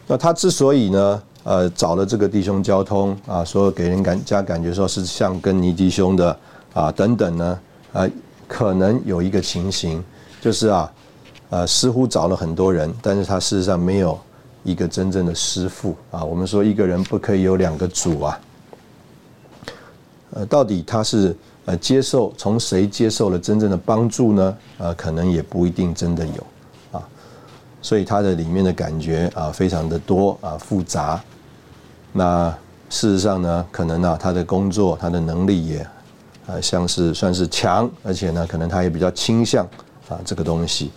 [0.06, 6.34] 那他之所以呢，呃，找了这个弟兄交通啊，说给人感加感觉说是像跟尼弟兄的
[6.72, 7.60] 啊等等呢，
[7.92, 8.08] 啊，
[8.48, 10.02] 可能有一个情形
[10.40, 10.90] 就是啊，
[11.50, 14.18] 呃，似乎找了很多人，但是他事实上没有
[14.64, 16.24] 一个真正的师傅啊。
[16.24, 18.40] 我们说一个人不可以有两个主啊。
[20.30, 24.56] 呃，到底他是呃接受从谁接受了真正的帮助呢？
[24.78, 26.46] 呃，可能也不一定真的有，
[27.82, 31.20] 所以他的里面的感觉啊，非常的多啊复杂。
[32.12, 32.48] 那
[32.88, 35.86] 事实上呢，可能呢他的工作他的能力也
[36.46, 39.64] 啊像是算是强，而且呢可能他也比较倾向
[40.08, 40.90] 啊这个东西。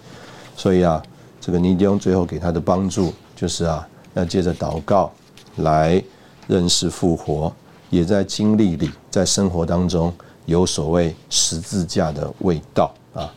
[0.56, 1.02] 所以啊，
[1.40, 5.12] 这个尼迪翁最后给他的帮助就是啊，要借着祷告
[5.58, 6.04] 来
[6.48, 7.54] 认识复活。
[7.90, 10.12] 也在经历里，在生活当中
[10.48, 13.32] 有所谓十字架的味道啊。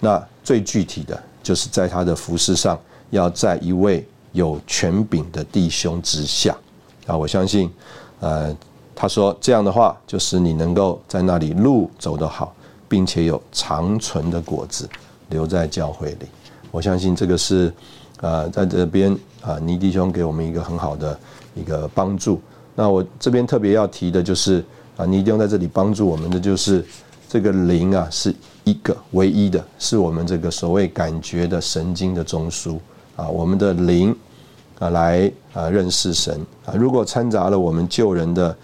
[0.00, 2.78] 那最具体的就是在他的服饰上，
[3.12, 6.56] 要在一位有权柄的弟兄之下
[7.06, 7.16] 啊。
[7.16, 7.70] 我相信，
[8.20, 8.54] 呃，
[8.94, 12.54] 他说这样的话，就使你能够在那里路走得好，
[12.88, 14.88] 并且有长存的果子
[15.28, 16.26] 留在教会里。
[16.70, 17.72] 我相信这个是，
[18.20, 21.18] 呃，在这边啊，尼弟兄给我们一个很好的
[21.54, 22.40] 一个帮助。
[22.74, 24.64] 那我这边特别要提的就是
[24.96, 26.82] 啊，你一定要在这里帮助我们的就是
[27.28, 32.78] 这个灵啊，是一个唯一的，是我们这个所谓感觉的神经的中枢
[33.16, 34.14] 啊，我们的灵
[34.78, 38.56] 啊来啊认识神啊，如果掺杂了我们救人的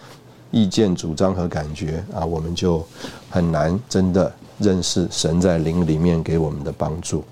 [0.50, 2.84] 意见主张和感觉啊，我们就
[3.30, 7.22] 很难真的认识神在灵里面给我们的帮助。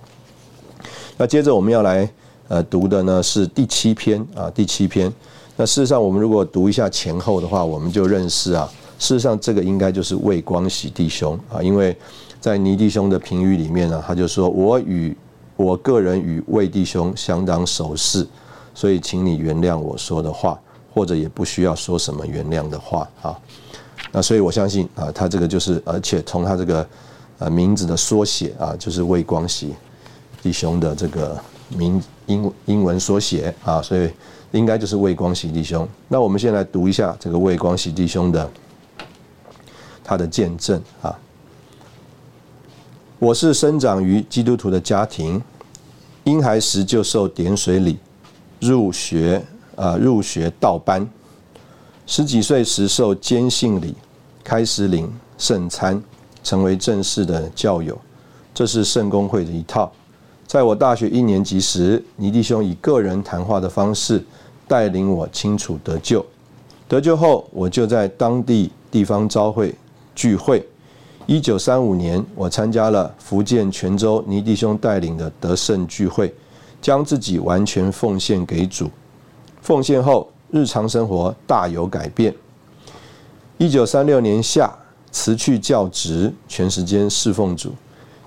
[1.17, 2.09] 那接着我们要来
[2.49, 5.13] 呃读的呢是第七篇啊，第七篇。
[5.57, 8.71] 那事实上，我们如果读一下前后的话，我们就认识啊。
[8.99, 11.97] 事实上，这个应该就是魏光喜弟兄啊，因为
[12.39, 15.17] 在倪弟兄的评语里面呢，他就说：“我与
[15.57, 18.27] 我个人与魏弟兄相当熟识，
[18.75, 20.59] 所以请你原谅我说的话，
[20.95, 23.37] 或者也不需要说什么原谅的话啊。”
[24.13, 26.87] 那所以我相信啊，他这个就是，而且从他这个
[27.39, 29.75] 呃名字的缩写啊，就是魏光喜
[30.43, 31.41] 弟兄的这个
[31.71, 34.11] 名英英文缩写啊，所以。
[34.53, 35.87] 应该就是魏光喜弟兄。
[36.09, 38.49] 那我们先来读一下这个魏光喜弟兄的
[40.03, 41.15] 他的见证啊。
[43.19, 45.43] 我是生长于基督徒的家庭，
[46.25, 47.99] 婴孩时就受点水礼，
[48.61, 49.43] 入学
[49.75, 51.09] 啊入学道班，
[52.07, 53.95] 十几岁时受坚信礼，
[54.45, 56.03] 开始领圣餐，
[56.45, 57.99] 成为正式的教友。
[58.53, 59.91] 这是圣公会的一套。
[60.47, 64.23] 在我大学一年级时，尼弟兄以个人谈话的方式。
[64.69, 66.27] 带领我清楚得救，
[66.89, 69.73] 得救后我就在当地地方召会
[70.13, 70.67] 聚会。
[71.27, 76.33] 一九三五年，我参加了福建泉州倪弟兄带领的得胜聚会，
[76.81, 78.89] 将自己完全奉献给主。
[79.61, 82.33] 奉献后，日常生活大有改变。
[83.59, 84.73] 一九三六年夏，
[85.11, 87.73] 辞去教职，全时间侍奉主。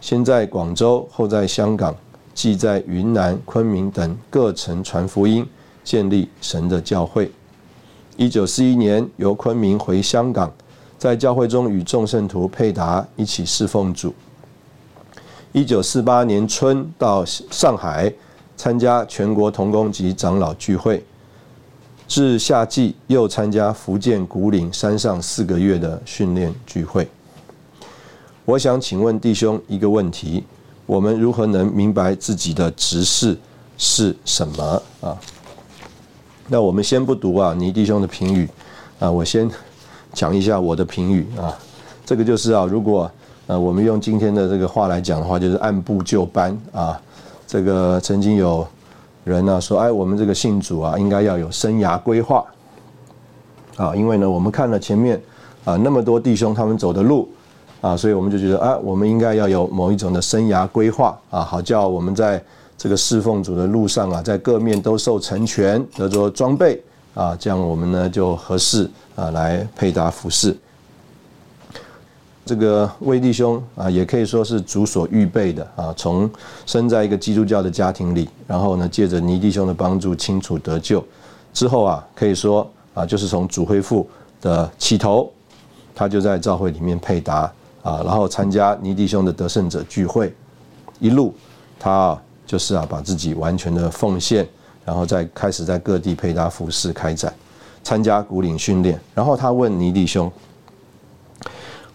[0.01, 1.95] 先在广州，后在香港，
[2.33, 5.45] 既在云南、昆明等各城传福音。
[5.81, 7.31] 建立神的教会。
[8.15, 10.53] 一九四一年，由昆明回香港，
[10.99, 14.13] 在教会中与众圣徒配搭，一起侍奉主。
[15.53, 18.13] 一九四八年春，到上海
[18.57, 21.01] 参加全国同工及长老聚会。
[22.05, 27.07] 至夏季，又参加福建古岭山上四个月的训练聚会。
[28.43, 30.43] 我想请问弟兄一个问题：
[30.85, 33.37] 我们如何能明白自己的职事
[33.77, 35.17] 是什么啊？
[36.49, 38.49] 那我们先不读啊，倪弟兄的评语
[38.99, 39.49] 啊，我先
[40.13, 41.57] 讲一下我的评语啊。
[42.05, 43.09] 这个就是啊，如果
[43.47, 46.99] 呃我们用今天的这个话来讲的话，就是按部就班啊。
[47.47, 48.67] 这个曾经有
[49.23, 52.45] 人呢说，哎，我们这个信主啊，应该要有生涯规划
[53.77, 55.21] 啊，因为呢，我们看了前面
[55.65, 57.29] 啊那么多弟兄他们走的路
[57.81, 62.43] 啊，所以我们就觉得啊，我们应该要有某一种的生涯规划啊，好叫我们在。
[62.81, 66.81] 这个侍奉主的路上啊，在各面都受成全，得着装备
[67.13, 70.55] 啊，这样我们呢就合适啊来配搭服饰。
[72.45, 76.29] 这个魏弟兄啊，也可以说是主所预备的啊，从
[76.65, 81.03] 生在一个基督教的家庭里，然后呢借着倪弟兄的帮助清楚得救
[81.53, 84.09] 之后啊，可以说啊，就是从主恢复
[84.41, 85.31] 的起头，
[85.93, 87.51] 他就在教会里面配搭
[87.83, 90.33] 啊，然后参加倪弟兄的得胜者聚会，
[90.99, 91.33] 一路
[91.79, 92.19] 他。
[92.49, 94.43] 就是啊，把自己完全的奉献，
[94.85, 97.33] 然后再开始在各地配搭服饰开展。
[97.81, 98.99] 参加古岭训练。
[99.15, 100.31] 然后他问尼弟兄：“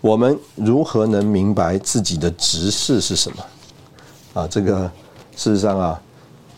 [0.00, 3.44] 我们如何能明白自己的职事是什么？”
[4.32, 4.90] 啊，这个
[5.36, 6.02] 事实上啊，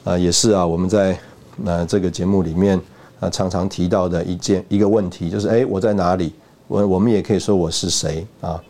[0.04, 1.18] 啊也是啊，我们在
[1.56, 2.80] 那这个节目里面
[3.20, 6.32] 啊常常提到的一件一个问题，就是哎，我在哪里？
[6.68, 8.62] 我我们也可以说我是谁啊？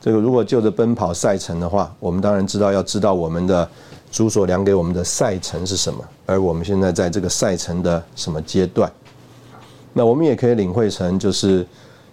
[0.00, 3.68] 这个如果就着奔跑赛程的话，我们当然知道要知道我们的
[4.16, 8.90] 主所量给我们的赛程是什么，而我们现在在这个赛程的什么阶段？
[9.92, 11.66] 那我们也可以领会成就是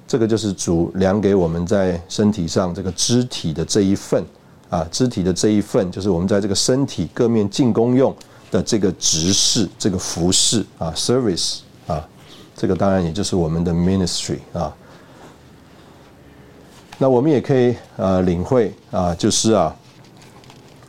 [0.05, 4.21] 这个就是主量给我们在身体上这个肢体的这一份
[4.69, 8.13] 啊，肢体的这一份就是我们在这个身体各面进攻用
[8.51, 12.05] 的这个执事、这个服饰啊，service 啊，
[12.53, 14.75] 这个当然也就是我们的 ministry 啊。
[16.97, 19.73] 那我们也可以呃领会啊，就是啊，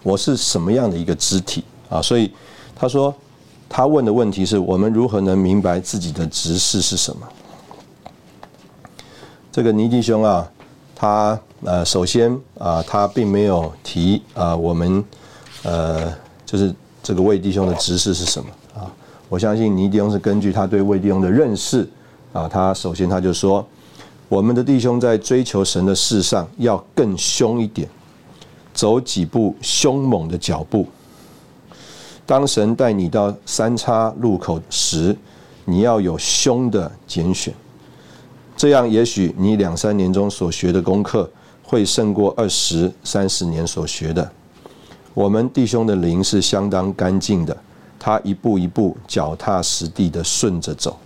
[0.04, 2.00] 我是什么样的一个肢体啊？
[2.00, 2.30] 所以
[2.76, 3.12] 他说
[3.68, 7.26] 他问的问题是我们如何能明白自己的职事是什么？
[9.50, 10.48] 这个尼弟兄啊，
[10.94, 15.04] 他呃首先啊，他并没有提啊，我们
[15.64, 16.14] 呃
[16.46, 18.92] 就是这个魏弟兄的职事是什么啊？
[19.28, 21.88] 我相信尼弟兄是根据他对魏弟兄的认识
[22.32, 23.66] 啊，他首先他就说。
[24.26, 27.86] 我们的弟兄在追求神的事上要更凶一点，
[28.74, 30.86] 走几步凶猛的脚步。
[32.26, 35.16] 当神带你到三叉路口时，
[35.64, 37.54] 你要有凶的拣选，
[38.56, 41.30] 这样也许你两三年中所学的功课
[41.62, 44.30] 会胜过二十三十年所学的。
[45.14, 47.56] 我们弟兄的灵是相当干净的，
[47.98, 50.98] 他一步一步脚踏实地的顺着走。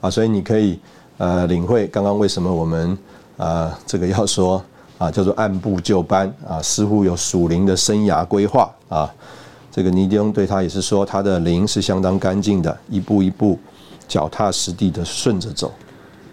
[0.00, 0.78] 啊，所以你可以。
[1.16, 2.98] 呃，领会刚刚为什么我们
[3.36, 4.60] 啊，这个要说
[5.04, 9.12] 啊，叫做按部就班啊，似乎有属灵的生涯规划啊。
[9.70, 13.58] 这个尼迪翁对他也是说，他的灵是相当干净的，一步一步
[14.08, 15.70] 脚踏实地的顺着走。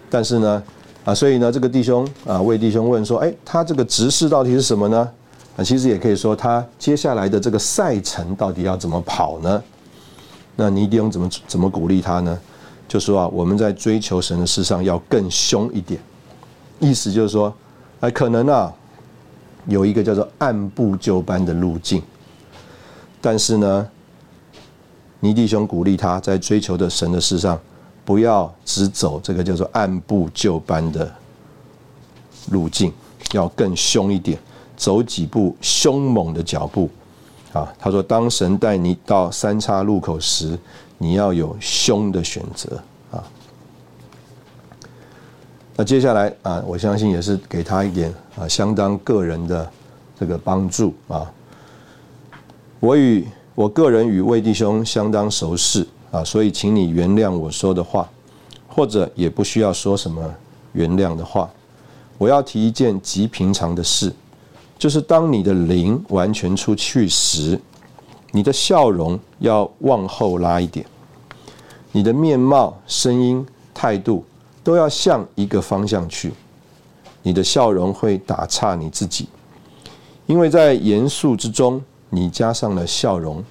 [0.08, 0.62] 但是呢，
[1.04, 5.10] 啊，所以呢，这个弟兄啊，为弟兄问说，哎，他这个执事到底是什么呢？
[5.56, 9.62] 啊，其实也可以说，他接下来的这个赛程到底要怎么跑呢？
[10.56, 12.38] 那尼迪翁怎么怎么鼓励他呢？
[12.88, 16.00] 就说啊，我们在追求神的事上要更凶一点，
[16.78, 17.52] 意思就是说，
[18.02, 18.72] 哎，可能啊，
[19.66, 22.02] 有一个叫做按部就班的路径，
[23.20, 23.88] 但是呢，
[25.20, 27.58] 尼弟兄鼓励他在追求的神的事上，
[28.04, 31.08] 不要只走这个叫做按部就班的
[32.50, 32.92] 路径，
[33.32, 34.36] 要更凶一点，
[34.76, 36.90] 走几步凶猛的脚步。
[37.52, 40.58] 啊，他说，当神带你到三叉路口时。
[40.98, 42.80] 你要有凶的选择！
[45.84, 49.70] 接下来啊，我相信也是给他一点啊，相当个人的
[50.18, 51.30] 这个帮助啊。
[52.80, 58.08] 我与我个人与魏弟兄相当熟识啊，所以请你原谅我说的话，
[58.68, 60.22] 或者也不需要说什么
[60.72, 61.48] 原谅的话。
[62.18, 64.12] 我要提一件极平常的事，
[64.78, 67.58] 就是当你的灵完全出去时，
[68.30, 70.84] 你的笑容要往后拉一点。
[71.90, 74.24] 你的面貌、声音、态度
[74.62, 76.32] 都要向一个方向去。
[77.22, 79.28] 你的笑容会打岔你自己，
[80.26, 83.44] 因为在严肃之中，你加上了笑容，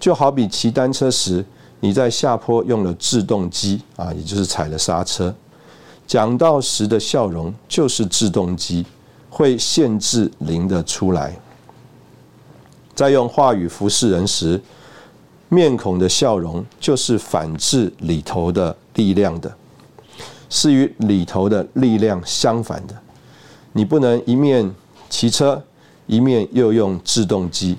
[0.00, 1.44] 就好比骑单车时，
[1.80, 5.34] 你在下坡用了制动机啊，也就是踩了刹车。
[6.06, 8.84] 讲到时的笑容就是制动机，
[9.30, 11.36] 会限制灵的出来。
[12.94, 14.60] 在用话语服侍人时。
[15.50, 19.50] 面孔的笑容就是反制里头的力量的，
[20.48, 22.94] 是与里头的力量相反的。
[23.72, 24.68] 你不能一面
[25.08, 25.62] 骑车，
[26.06, 27.76] 一面又用制动机，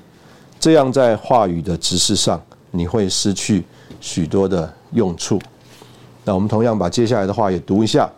[0.59, 3.63] 这样在话语的指示上，你会失去
[3.99, 5.39] 许多的用处。
[6.23, 8.09] 那我们同样把接下来的话也读一下：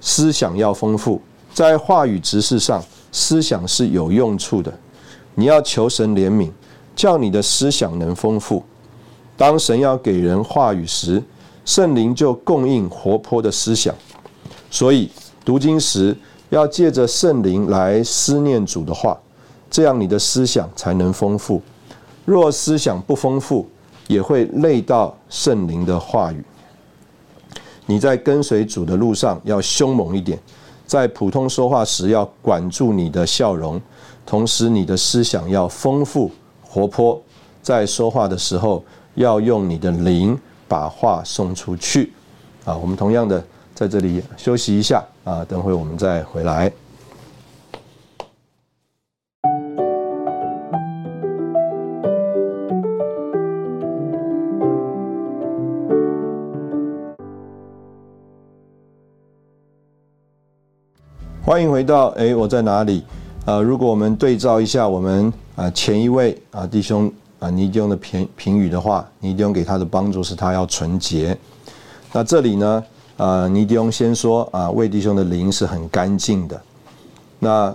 [0.00, 1.20] 思想要丰富，
[1.54, 4.72] 在话语指示上，思想是有用处的。
[5.34, 6.50] 你要求神怜悯，
[6.96, 8.64] 叫你的思想能丰富。
[9.36, 11.22] 当神要给人话语时，
[11.66, 13.94] 圣灵就供应活泼的思想。
[14.70, 15.10] 所以
[15.44, 16.16] 读经时
[16.48, 19.18] 要借着圣灵来思念主的话，
[19.70, 21.60] 这样你的思想才能丰富。
[22.24, 23.68] 若思想不丰富，
[24.06, 26.42] 也会累到圣灵的话语。
[27.84, 30.38] 你在跟随主的路上要凶猛一点，
[30.86, 33.78] 在普通说话时要管住你的笑容，
[34.24, 36.30] 同时你的思想要丰富
[36.62, 37.20] 活泼，
[37.60, 38.82] 在说话的时候。
[39.16, 40.38] 要用你的灵
[40.68, 42.12] 把话送出去。
[42.64, 43.44] 啊我们同样的
[43.74, 46.72] 在这里休息一下啊等会我们再回来。
[61.44, 63.04] 欢迎回到诶我在哪里？
[63.44, 71.36] 啊如果我们对照一下我们啊前一位啊弟兄啊尼迪翁的评评语的话，尼迪翁给他的帮助是他要纯洁。
[72.12, 72.84] 那这里呢，
[73.16, 76.60] 啊尼迪翁先说啊魏弟兄的灵是很干净的。
[77.38, 77.74] 那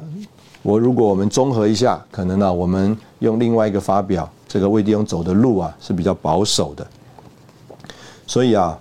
[0.64, 6.86] 我如果我们综合一下，可能呢我们用另外一个发表，这个魏弟兄走的路啊是比较保守的。
[8.26, 8.78] 所以啊，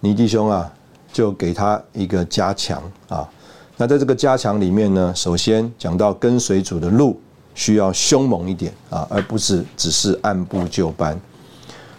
[0.00, 0.72] 尼弟兄啊
[1.12, 3.28] 就给他一个加强啊。
[3.76, 7.20] 那在这个加强里面呢，首先讲到跟随主的路
[7.58, 11.20] 需要凶猛一点啊，而不是只是按部就班。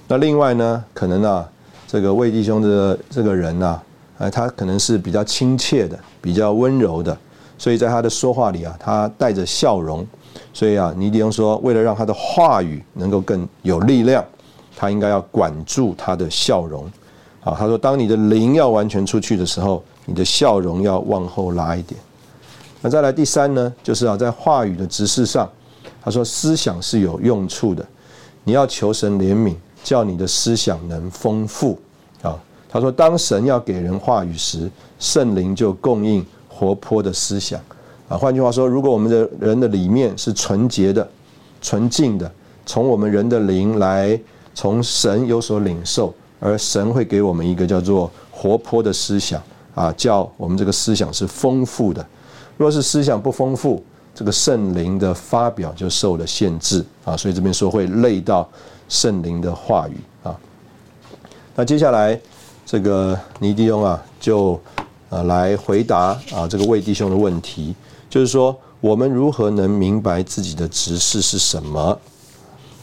[0.07, 1.47] 那另外呢，可能啊，
[1.85, 3.81] 这个魏弟兄的这个人呢，
[4.19, 7.15] 呃，他可能是比较亲切的，比较温柔的，
[7.57, 10.07] 所以在他的说话里啊，他带着笑容。
[10.53, 14.23] 所以啊，尼迪翁说，为了让他的话语能够更有力量，
[14.77, 16.85] 他应该要管住他的笑容。
[17.41, 19.83] 啊，他说，当你的灵要完全出去的时候。
[20.05, 22.01] 你的笑容要往后拉一点。
[22.81, 25.49] 那再来第三呢，就是啊，在话语的指示上，
[26.01, 27.85] 他说思想是有用处的。
[28.45, 29.53] 你要求神怜悯，
[29.83, 31.77] 叫你的思想能丰富
[32.21, 32.39] 啊。
[32.69, 37.59] 他说，当神要给人话语时，圣灵就供应活泼的思想
[38.07, 38.17] 啊。
[38.17, 41.05] 换句话说，如果我们的人的里面是纯洁的、
[41.61, 42.31] 纯净的，
[42.65, 44.17] 从我们人的灵来
[44.55, 49.41] 从神有所领受，而神会给我们一个叫做活泼的思想。
[49.75, 52.05] 啊，叫我们这个思想是丰富的。
[52.59, 53.81] 若是思想不丰富，
[54.13, 57.15] 这个圣灵的发表就受了限制啊。
[57.15, 58.45] 所以这边说会累到
[58.89, 60.35] 圣灵的话语啊。
[61.55, 62.19] 那接下来
[62.65, 64.59] 这个尼迪翁啊，就
[65.07, 67.73] 呃来回答啊这个魏弟兄的问题，
[68.09, 71.97] 就是说我们如何能明白自己的执事是什么？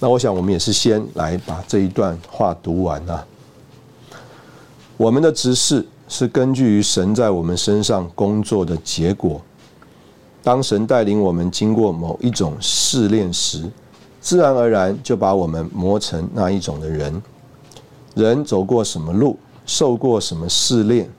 [0.00, 3.26] 那我想我们也是先来把这一段话读完啊。
[4.96, 5.86] 我们的执事。
[6.08, 9.42] 是根据于神在我们身上工作的结果。
[10.46, 13.68] 当神带领我们经过某一种试炼时，
[14.20, 17.20] 自然而然就把我们磨成那一种的人。
[18.14, 19.36] 人走过什么路，
[19.66, 21.10] 受过什么试炼，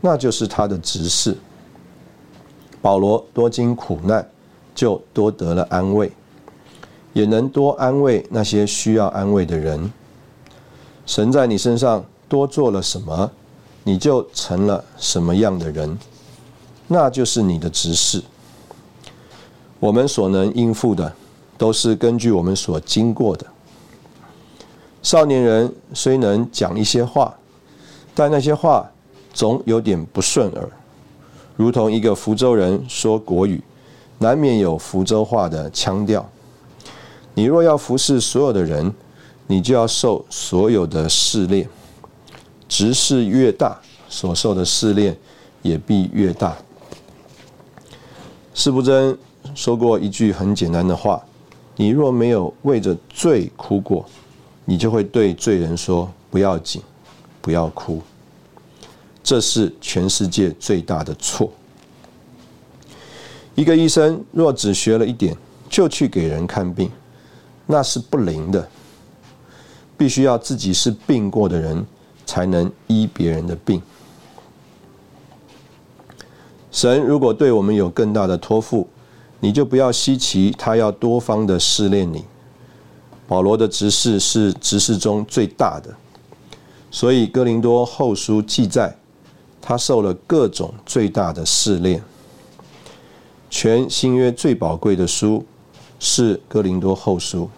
[0.00, 1.36] 那就是他的执事。
[2.80, 4.24] 保罗多经苦难，
[4.76, 6.12] 就多得了安慰，
[7.12, 9.92] 也能多安慰那些需要安慰的人。
[11.04, 13.28] 神在你身上多做了什么？
[13.82, 15.98] 你就成了什么样的人，
[16.86, 18.22] 那就是你的执事。
[19.80, 21.12] 我们所能应付的，
[21.56, 23.46] 都是根据我们所经过的。
[25.02, 27.32] 少年人虽能讲一些话，
[28.14, 28.90] 但那些话
[29.32, 30.68] 总有点不顺耳，
[31.56, 33.62] 如同一个福州人说国语，
[34.18, 36.28] 难免有福州话的腔调。
[37.34, 38.92] 你若要服侍所有的人，
[39.46, 41.68] 你就要受所有的试炼。
[42.68, 45.16] 执事越大，所受的试炼
[45.62, 46.56] 也必越大。
[48.52, 49.16] 是不真
[49.58, 51.20] 说过一句很简单的话
[51.74, 54.06] ：“你若没有为着罪哭过，
[54.64, 56.80] 你就会对罪人说不要紧，
[57.40, 58.00] 不要哭。”
[59.20, 61.50] 这是全世界最大的错。
[63.56, 65.36] 一个医生若只学了一点
[65.68, 66.88] 就去给人看病，
[67.66, 68.68] 那是不灵的。
[69.96, 71.84] 必须要自己是病过的人。
[72.28, 73.80] 才能医别人的病。
[76.70, 78.86] 神如果对我们有更大的托付，
[79.40, 82.24] 你就不要稀奇，他要多方的试炼你。
[83.26, 85.94] 保罗的执事是执事中最大的，
[86.90, 88.96] 所以哥林多后书记载，
[89.60, 92.02] 他受了各种最大的试炼。
[93.50, 95.44] 全新约最宝贵的书
[96.00, 97.48] 是哥林多后书，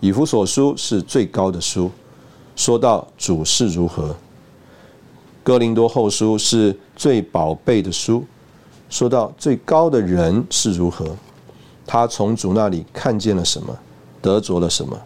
[0.00, 1.90] 以弗所书是最高的书。
[2.54, 4.14] 说到主是如何，
[5.42, 8.24] 哥林多后书是最宝贝的书。
[8.92, 11.16] 说到最高的人是如何，
[11.86, 13.74] 他从主那里看见了什么，
[14.20, 15.00] 得着了什么。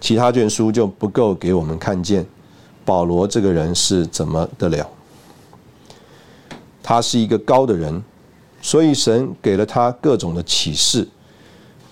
[0.00, 2.26] 其他卷书就不够给我们看见
[2.84, 4.84] 保罗这个人是怎么得了。
[6.82, 8.02] 他是一个高的人，
[8.60, 11.06] 所以神给了他各种的启示，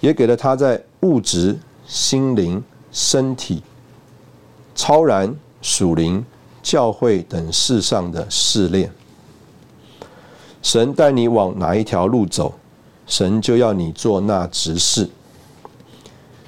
[0.00, 1.56] 也给了他在物质、
[1.86, 2.60] 心灵、
[2.90, 3.62] 身体。
[4.74, 6.24] 超然、属灵、
[6.64, 8.90] 教会等世上的试炼，
[10.66, 12.52] 神带你往哪一条路走，
[13.06, 15.08] 神就要你做那执事。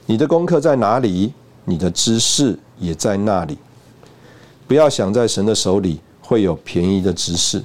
[0.06, 1.32] 你的功课在哪里，
[1.64, 3.56] 你的知识也在那里。
[4.66, 7.62] 不要想在神的手里会有便宜的执事。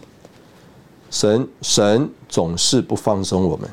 [1.09, 3.67] 神神总是不放松我们，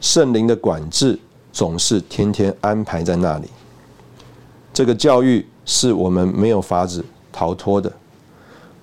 [0.00, 1.18] 圣灵的管制
[1.52, 3.50] 总是天天安排在那里。
[4.72, 5.46] 这个教育。
[5.68, 7.92] 是我们没有法子逃脱的。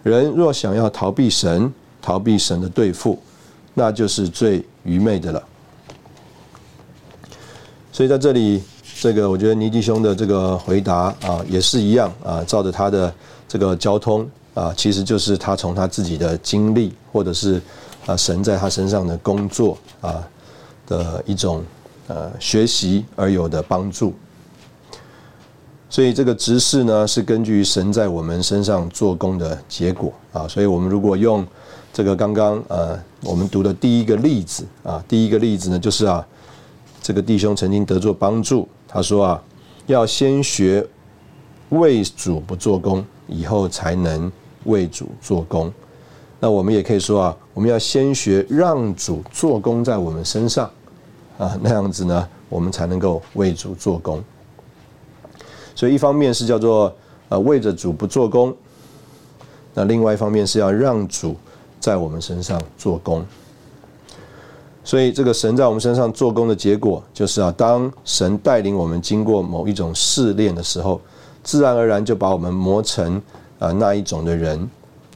[0.03, 1.73] 人若想要逃避神，
[2.03, 3.17] 逃避神的对付，
[3.73, 5.41] 那就是最愚昧的了。
[7.93, 8.61] 所以在这里，
[8.99, 13.13] 这个我觉得尼基兄的这个回答啊，也是一样啊，照着他的
[13.47, 17.61] 这个交通啊，其实就是他从他自己的经历，或者是
[18.05, 20.27] 啊神在他身上的工作啊
[20.85, 21.63] 的一种
[22.07, 24.13] 呃学习而有的帮助。
[25.89, 30.47] 所以这个执事呢，是根据神在我们身上做工的结果啊。
[30.47, 31.45] 所以我们如果用
[31.93, 36.25] 这个刚刚呃我们读的第一个例子啊，第一个例子呢，就是啊，
[37.03, 39.43] 这个弟兄曾经得做帮助，他说啊，
[39.85, 40.83] 要先学
[41.69, 44.31] 为主不做工，以后才能
[44.63, 45.71] 为主做工。
[46.39, 50.67] 那我们也可以说啊，我们要先学让主做工在我们身上
[51.37, 54.21] 啊，那样子呢，我们才能够为主做工。
[55.75, 56.91] 所以一方面是叫做
[57.29, 58.51] 呃为着主不做工，
[59.75, 61.35] 那另外一方面是要让主
[61.83, 63.25] 在我们身上做工。
[64.85, 71.01] 所以这个神在我们身上做工的结果，就是啊，当神带领我们经过某一种试炼的时候，
[71.43, 73.21] 自然而然就把我们磨成
[73.59, 74.69] 啊那一种的人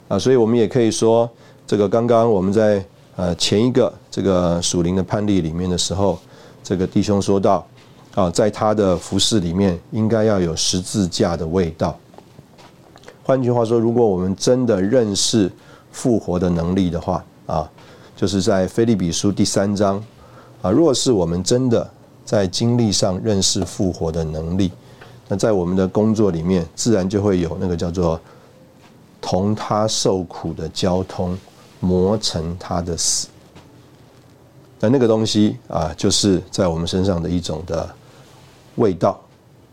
[0.10, 0.20] 啊。
[0.20, 1.30] 所以我们也可以说，
[1.66, 2.84] 这个刚刚我们在
[3.16, 6.20] 呃前一个这个属灵的判例里面的时候，
[6.62, 7.66] 这个弟兄说到。
[8.16, 11.96] 啊，在他的服饰里面应该要有十字架的味道。
[13.22, 15.52] 换句话说，如果我们真的认识
[15.98, 17.68] 复活的能力的话，啊，
[18.16, 20.02] 就是在菲利比书第三章，
[20.62, 21.90] 啊，若是我们真的
[22.24, 24.72] 在经历上认识复活的能力，
[25.28, 28.20] 那在我们的工作里面，自然就会有那个叫做
[29.20, 31.36] 同他受苦的交通，
[31.80, 33.28] 磨成他的死。
[34.80, 37.90] 那那个东西啊，就是在我们身上的一种的。
[38.78, 39.20] 味道，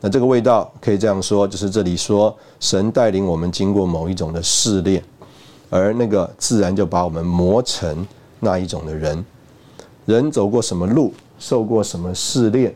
[0.01, 5.05] 那这个味道可以这样说，就是这里说神带领我们经过某一种的试炼，
[5.77, 8.07] 而那个自然就把我们磨成
[8.39, 9.25] 那一种的人。
[10.07, 12.73] 人走过什么路，受过什么试炼，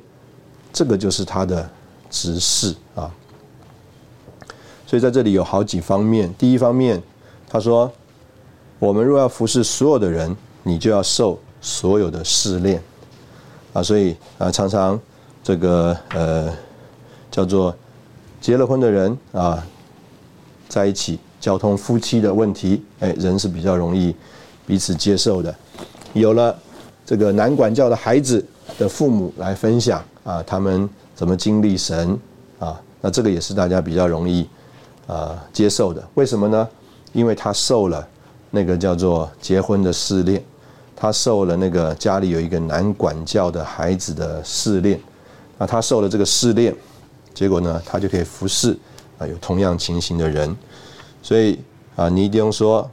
[0.72, 1.70] 这个就是他的
[2.10, 3.08] 执事啊。
[4.86, 6.34] 所以在这里有好几方面。
[6.36, 7.00] 第一方面，
[7.48, 7.90] 他说，
[8.78, 12.82] 我们若要服侍所有的人，你就要受所有的试炼
[13.72, 13.82] 啊。
[13.82, 14.98] 所以啊，常常。
[15.40, 16.52] 这个呃，
[17.30, 17.74] 叫做
[18.38, 19.64] 结了婚的人啊，
[20.68, 24.14] 在一起交通夫妻的问题，哎，人是比较容易
[24.66, 25.54] 彼此接受的。
[26.12, 26.56] 有了
[27.04, 28.44] 这个难管教的孩子
[28.78, 32.18] 的父母来分享啊，他们怎么经历神
[32.58, 34.48] 啊，那这个也是大家比较容易
[35.06, 36.06] 啊接受的。
[36.14, 36.68] 为什么呢？
[37.12, 38.06] 因为他受了
[38.50, 40.42] 那个叫做结婚的试炼，
[40.94, 45.00] 他受了那个家里有一个难管教的孩子的试炼。
[45.56, 46.74] 那他受了这个试炼，
[47.32, 48.76] 结果呢，他就可以服侍
[49.18, 50.54] 啊有同样情形的人，
[51.22, 51.58] 所以
[51.96, 52.90] 啊，尼丁说，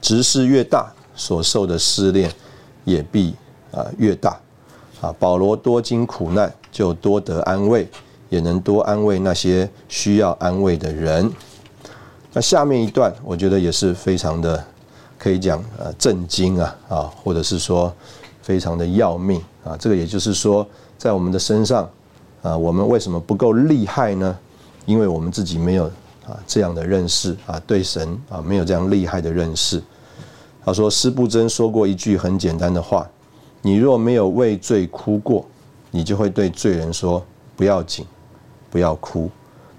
[0.00, 2.30] 执事越大，所受的试炼
[2.84, 3.34] 也必
[3.72, 4.38] 啊越大
[5.00, 5.14] 啊。
[5.18, 7.88] 保罗多经苦难，就多得安慰，
[8.28, 11.32] 也能多安慰那些需要安慰的人。
[12.32, 14.64] 那下面一段，我觉得也是非常的
[15.18, 17.92] 可以讲呃震惊啊啊，或者是说
[18.42, 19.76] 非常的要命啊。
[19.78, 20.66] 这个也就是说。
[20.98, 21.88] 在我们的身上，
[22.40, 24.34] 啊，我们为什么不够厉害呢？
[24.86, 25.92] 因为我们自己没有
[26.26, 29.82] 啊这样的认识啊，对神啊没有这样厉害的认识。
[30.64, 33.08] 他说，施布真说过一句很简单的话：
[33.62, 35.46] 你若没有为罪哭过，
[35.90, 37.24] 你就会对罪人说
[37.54, 38.04] 不要紧，
[38.70, 39.30] 不要哭。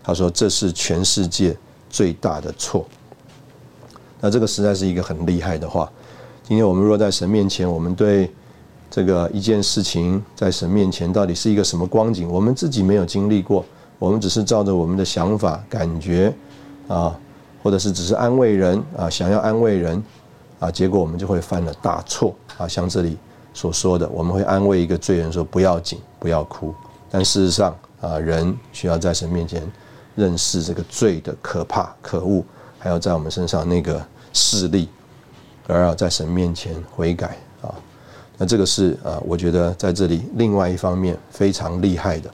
[0.03, 1.55] 他说这是全世界
[1.89, 2.85] 最大的错。
[4.19, 5.91] 那这个实在是一个很厉害的话。
[6.43, 8.31] 今天我们若在神面前，我们对。
[8.89, 12.25] 这个一件事情在神面前到底是一个什么光景？
[12.29, 13.65] 我们自己没有经历过，
[13.99, 16.33] 我们只是照着我们的想法、感觉
[16.87, 17.17] 啊，
[17.63, 20.01] 或者是只是安慰人啊，想要安慰人
[20.59, 22.67] 啊，结果我们就会犯了大错啊。
[22.67, 23.17] 像这里
[23.53, 26.73] 所说的，我们会安慰一个罪人说不要紧，不要哭，
[27.09, 29.61] 但事实上啊，人需要在神面前
[30.15, 32.43] 认识这个罪的可怕、可恶，
[32.77, 33.99] 还要在我们身上那个
[34.31, 34.87] 势力，
[35.65, 37.73] 而要在神面前悔改啊。
[38.37, 42.29] 那这个是啊，我觉得在这里另外一方面非常厉害的，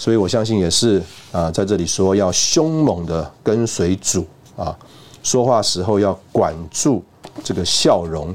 [0.00, 4.26] 所以我相信也是啊，在这里说要凶猛的跟随主
[4.56, 4.74] 啊，
[5.22, 7.04] 说话时候要管住
[7.44, 8.34] 这个笑容，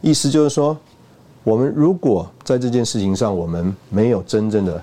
[0.00, 0.78] 意思就是说，
[1.42, 4.80] 我们如果在这件事情上我们没有真正的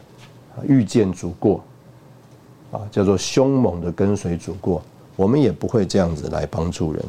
[0.67, 1.63] 遇见主过
[2.73, 4.81] 啊，叫做凶猛的跟随主过，
[5.15, 7.01] 我们也不会这样子来帮助人，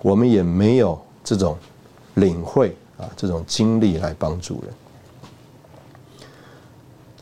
[0.00, 1.54] 我们也没有这种。
[2.14, 4.74] 领会啊，这种经历来帮助人。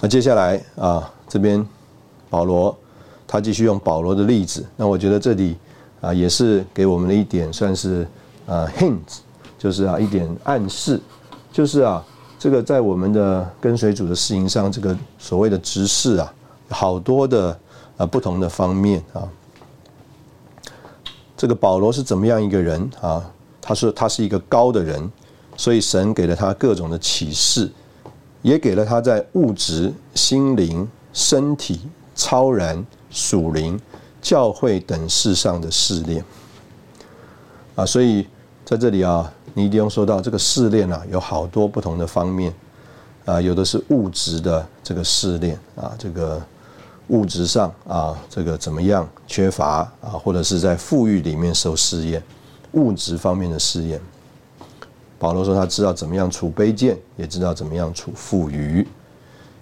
[0.00, 1.66] 那接下来啊，这边
[2.30, 2.76] 保罗
[3.26, 4.64] 他继续用保罗的例子。
[4.76, 5.56] 那我觉得这里
[6.00, 8.06] 啊，也是给我们的一点算是
[8.46, 8.98] 啊 hint，
[9.58, 11.00] 就是啊一点暗示，
[11.52, 12.04] 就是啊
[12.38, 16.32] 这个在我们的跟随主的事情上，这个所谓的执事啊，
[16.68, 17.58] 好多的
[17.96, 19.28] 啊不同的方面啊。
[21.36, 23.24] 这个保罗是怎么样一个人啊？
[23.60, 25.10] 他说他是一个高的人，
[25.56, 27.70] 所以神给了他各种的启示，
[28.42, 31.80] 也给了他在物质、心灵、身体、
[32.14, 33.80] 超然、属灵、
[34.20, 36.24] 教会等事上的试炼。
[37.74, 38.26] 啊，所以
[38.64, 42.52] 在这里啊，你一定要说到这个试炼啊，有好多不同的方面
[43.24, 46.42] 啊，有的是物质的这个试炼啊，这个。
[47.10, 52.22] 物质上啊，这个怎么样缺乏啊，或者是在富裕里面受试验，
[52.72, 53.98] 物质方面的试验。
[55.18, 58.86] 保罗说他知道怎么样处卑贱，也知道怎么样处富裕。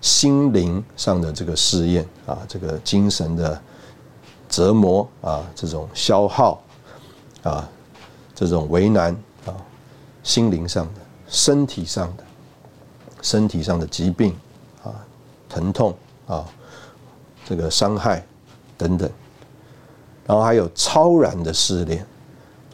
[0.00, 3.60] 心灵上的这个试验啊，这个精神的
[4.48, 6.62] 折磨啊，这种消耗
[7.42, 7.68] 啊，
[8.34, 9.12] 这种为难
[9.46, 9.56] 啊，
[10.22, 12.24] 心灵上的、身体上的、
[13.22, 14.36] 身体上的疾病
[14.84, 14.92] 啊，
[15.48, 15.96] 疼痛
[16.26, 16.44] 啊。
[17.48, 18.26] 这个伤害
[18.76, 19.08] 等等，
[20.26, 22.04] 然后还有超然的试炼，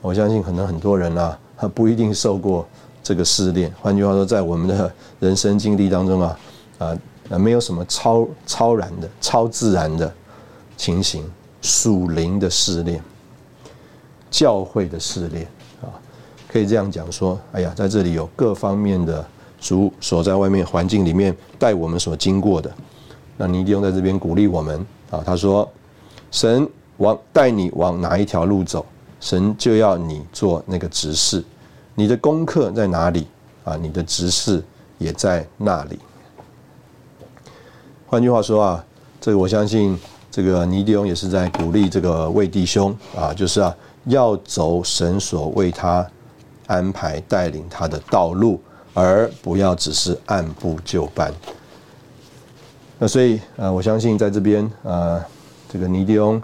[0.00, 2.66] 我相信可能很多人啊，他不一定受过
[3.04, 3.72] 这个试炼。
[3.80, 6.36] 换句话说，在我们的人生经历当中啊，
[6.80, 10.12] 啊，没有什么超超然的、超自然的
[10.76, 11.24] 情形，
[11.60, 13.00] 属灵的试炼，
[14.28, 15.46] 教会的试炼
[15.80, 15.86] 啊，
[16.48, 19.24] 可以这样讲说，哎呀，在这里有各方面的
[19.60, 22.68] 主所在外面环境里面带我们所经过的。
[23.36, 25.70] 那尼迪翁在这边鼓励我们啊，他说
[26.32, 28.84] ：“神往带你往哪一条路走，
[29.22, 31.42] 神就要你做那个执事。
[31.94, 33.26] 你的功课在哪里
[33.62, 33.76] 啊？
[33.76, 34.62] 你的执事
[34.98, 35.98] 也在那里。”
[38.08, 38.84] 换句话说啊，
[39.20, 39.96] 这个我相信，
[40.28, 43.74] 这个尼迪翁也是在鼓励这个魏弟兄啊，就是啊，
[44.06, 46.04] 要走神所为他
[46.66, 48.60] 安排带领他的道路，
[48.92, 51.32] 而不要只是按部就班。
[52.98, 55.22] 那所以，呃，我相信在这边，呃，
[55.70, 56.42] 这个尼迪翁，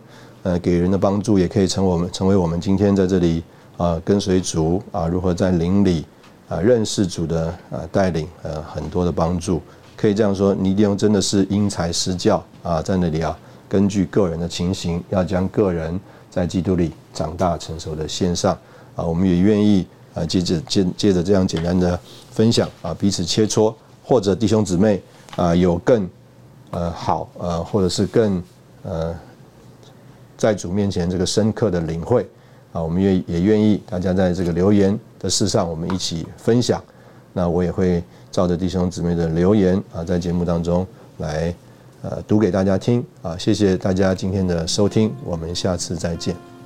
[0.49, 3.43] 呃，给人的帮助，也可以成我们成为我们今天在这里，
[3.77, 6.07] 啊，跟随主，啊，如何在灵里，
[6.49, 9.61] 啊，认识主的，呃，带领，呃，很多的帮助。
[9.95, 13.39] 可以这样说，尼迪翁真的是因材施教，啊，在那里啊，
[13.69, 18.57] 根据个人的情形，要将个人在基督里长大成熟的献上，
[18.97, 25.03] 啊，我们也愿意，啊，接着接接着这样简单的分享，啊，彼此切磋，或者弟兄姊妹，
[25.37, 26.09] 啊，有更。
[26.71, 28.43] 呃，好，呃，或者是更
[28.83, 29.15] 呃，
[30.39, 32.27] 在主面前这个深刻的领会
[32.73, 36.83] 啊，我们愿也愿意大家在这个留言的事上，我们一起分享。
[37.33, 40.87] 那我也会照着弟兄姊妹的留言啊，在节目当中
[41.19, 41.55] 来
[42.03, 43.37] 呃读给大家听啊。
[43.37, 46.58] 谢谢大家今天的收听，我们下次再见。